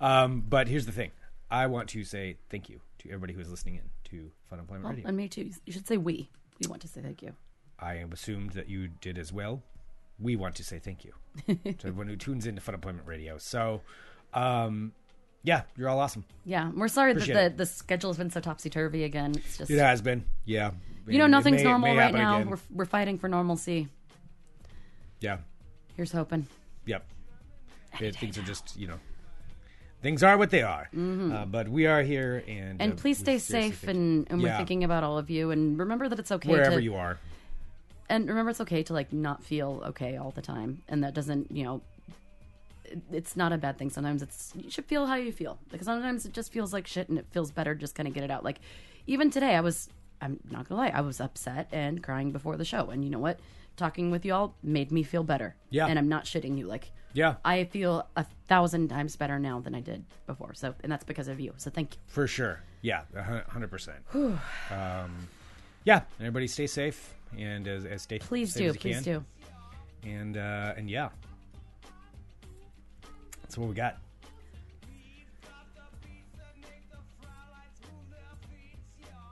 [0.00, 1.10] Um, but here's the thing.
[1.50, 5.06] I want to say thank you to everybody who is listening in to Funemployment Radio.
[5.06, 5.50] and me too.
[5.66, 6.28] You should say we.
[6.62, 7.34] We want to say thank you.
[7.78, 9.62] I assumed that you did as well.
[10.18, 11.12] We want to say thank you
[11.46, 13.38] to everyone who tunes into Funemployment Radio.
[13.38, 13.82] So,
[14.34, 14.92] um,
[15.42, 16.24] yeah, you're all awesome.
[16.44, 19.32] Yeah, we're sorry that Appreciate the, the schedule has been so topsy turvy again.
[19.36, 20.70] It's just It has been, yeah.
[21.06, 22.36] you know nothing's may- normal right now.
[22.38, 22.50] again.
[22.50, 23.88] We're we're fighting for normalcy.
[25.20, 25.38] Yeah,
[25.96, 26.46] Here's hoping.
[26.90, 27.04] Yep.
[28.00, 28.98] It- things are just, you know,
[30.02, 30.88] things are what they are.
[30.96, 32.82] Uh, but we are here, and Mm-hmm.
[32.82, 35.50] And uh, please stay safe, and, and we're thinking about all of you.
[35.50, 37.18] And remember that it's okay wherever to you are.
[38.08, 41.44] and remember it's okay to like not feel okay all the time and that doesn't
[41.58, 41.76] you know
[42.84, 45.86] it- it's not a bad thing sometimes it's you should feel how you feel because
[45.92, 48.30] sometimes it just feels like shit and it feels better just kind of get it
[48.36, 48.58] out like
[49.06, 49.76] even today i was
[50.20, 53.22] i'm not gonna lie i was upset and crying before the show and you know
[53.28, 53.38] what
[53.80, 55.86] talking with y'all made me feel better Yeah.
[55.86, 59.74] and i'm not shitting you like Yeah, i feel a thousand times better now than
[59.74, 62.60] i did before so and that's because of you so thank you for sure.
[62.82, 63.02] Yeah,
[63.48, 63.98] hundred percent.
[64.14, 65.28] Um,
[65.84, 69.02] yeah, everybody stay safe and as, as stay please safe do as you please can.
[69.02, 69.24] do
[70.08, 71.08] and uh, and yeah,
[73.42, 73.96] that's what we got.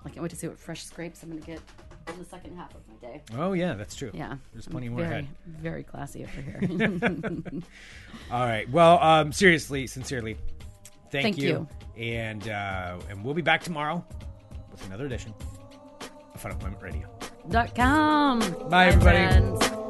[0.05, 1.61] i can't wait to see what fresh scrapes i'm gonna get
[2.09, 4.11] in the second half of my day Oh yeah, that's true.
[4.14, 5.28] Yeah, There's I'm plenty more very, ahead.
[5.46, 6.61] Very classy over here.
[8.30, 8.68] All right.
[8.70, 10.36] Well, um, seriously, sincerely,
[11.11, 11.68] thank, Thank you.
[11.96, 14.04] And uh, and we'll be back tomorrow
[14.70, 15.34] with another edition
[16.34, 17.09] of Funemployment Radio.
[17.50, 18.40] Dot com.
[18.68, 19.16] Bye, everybody.
[19.16, 19.88] friends.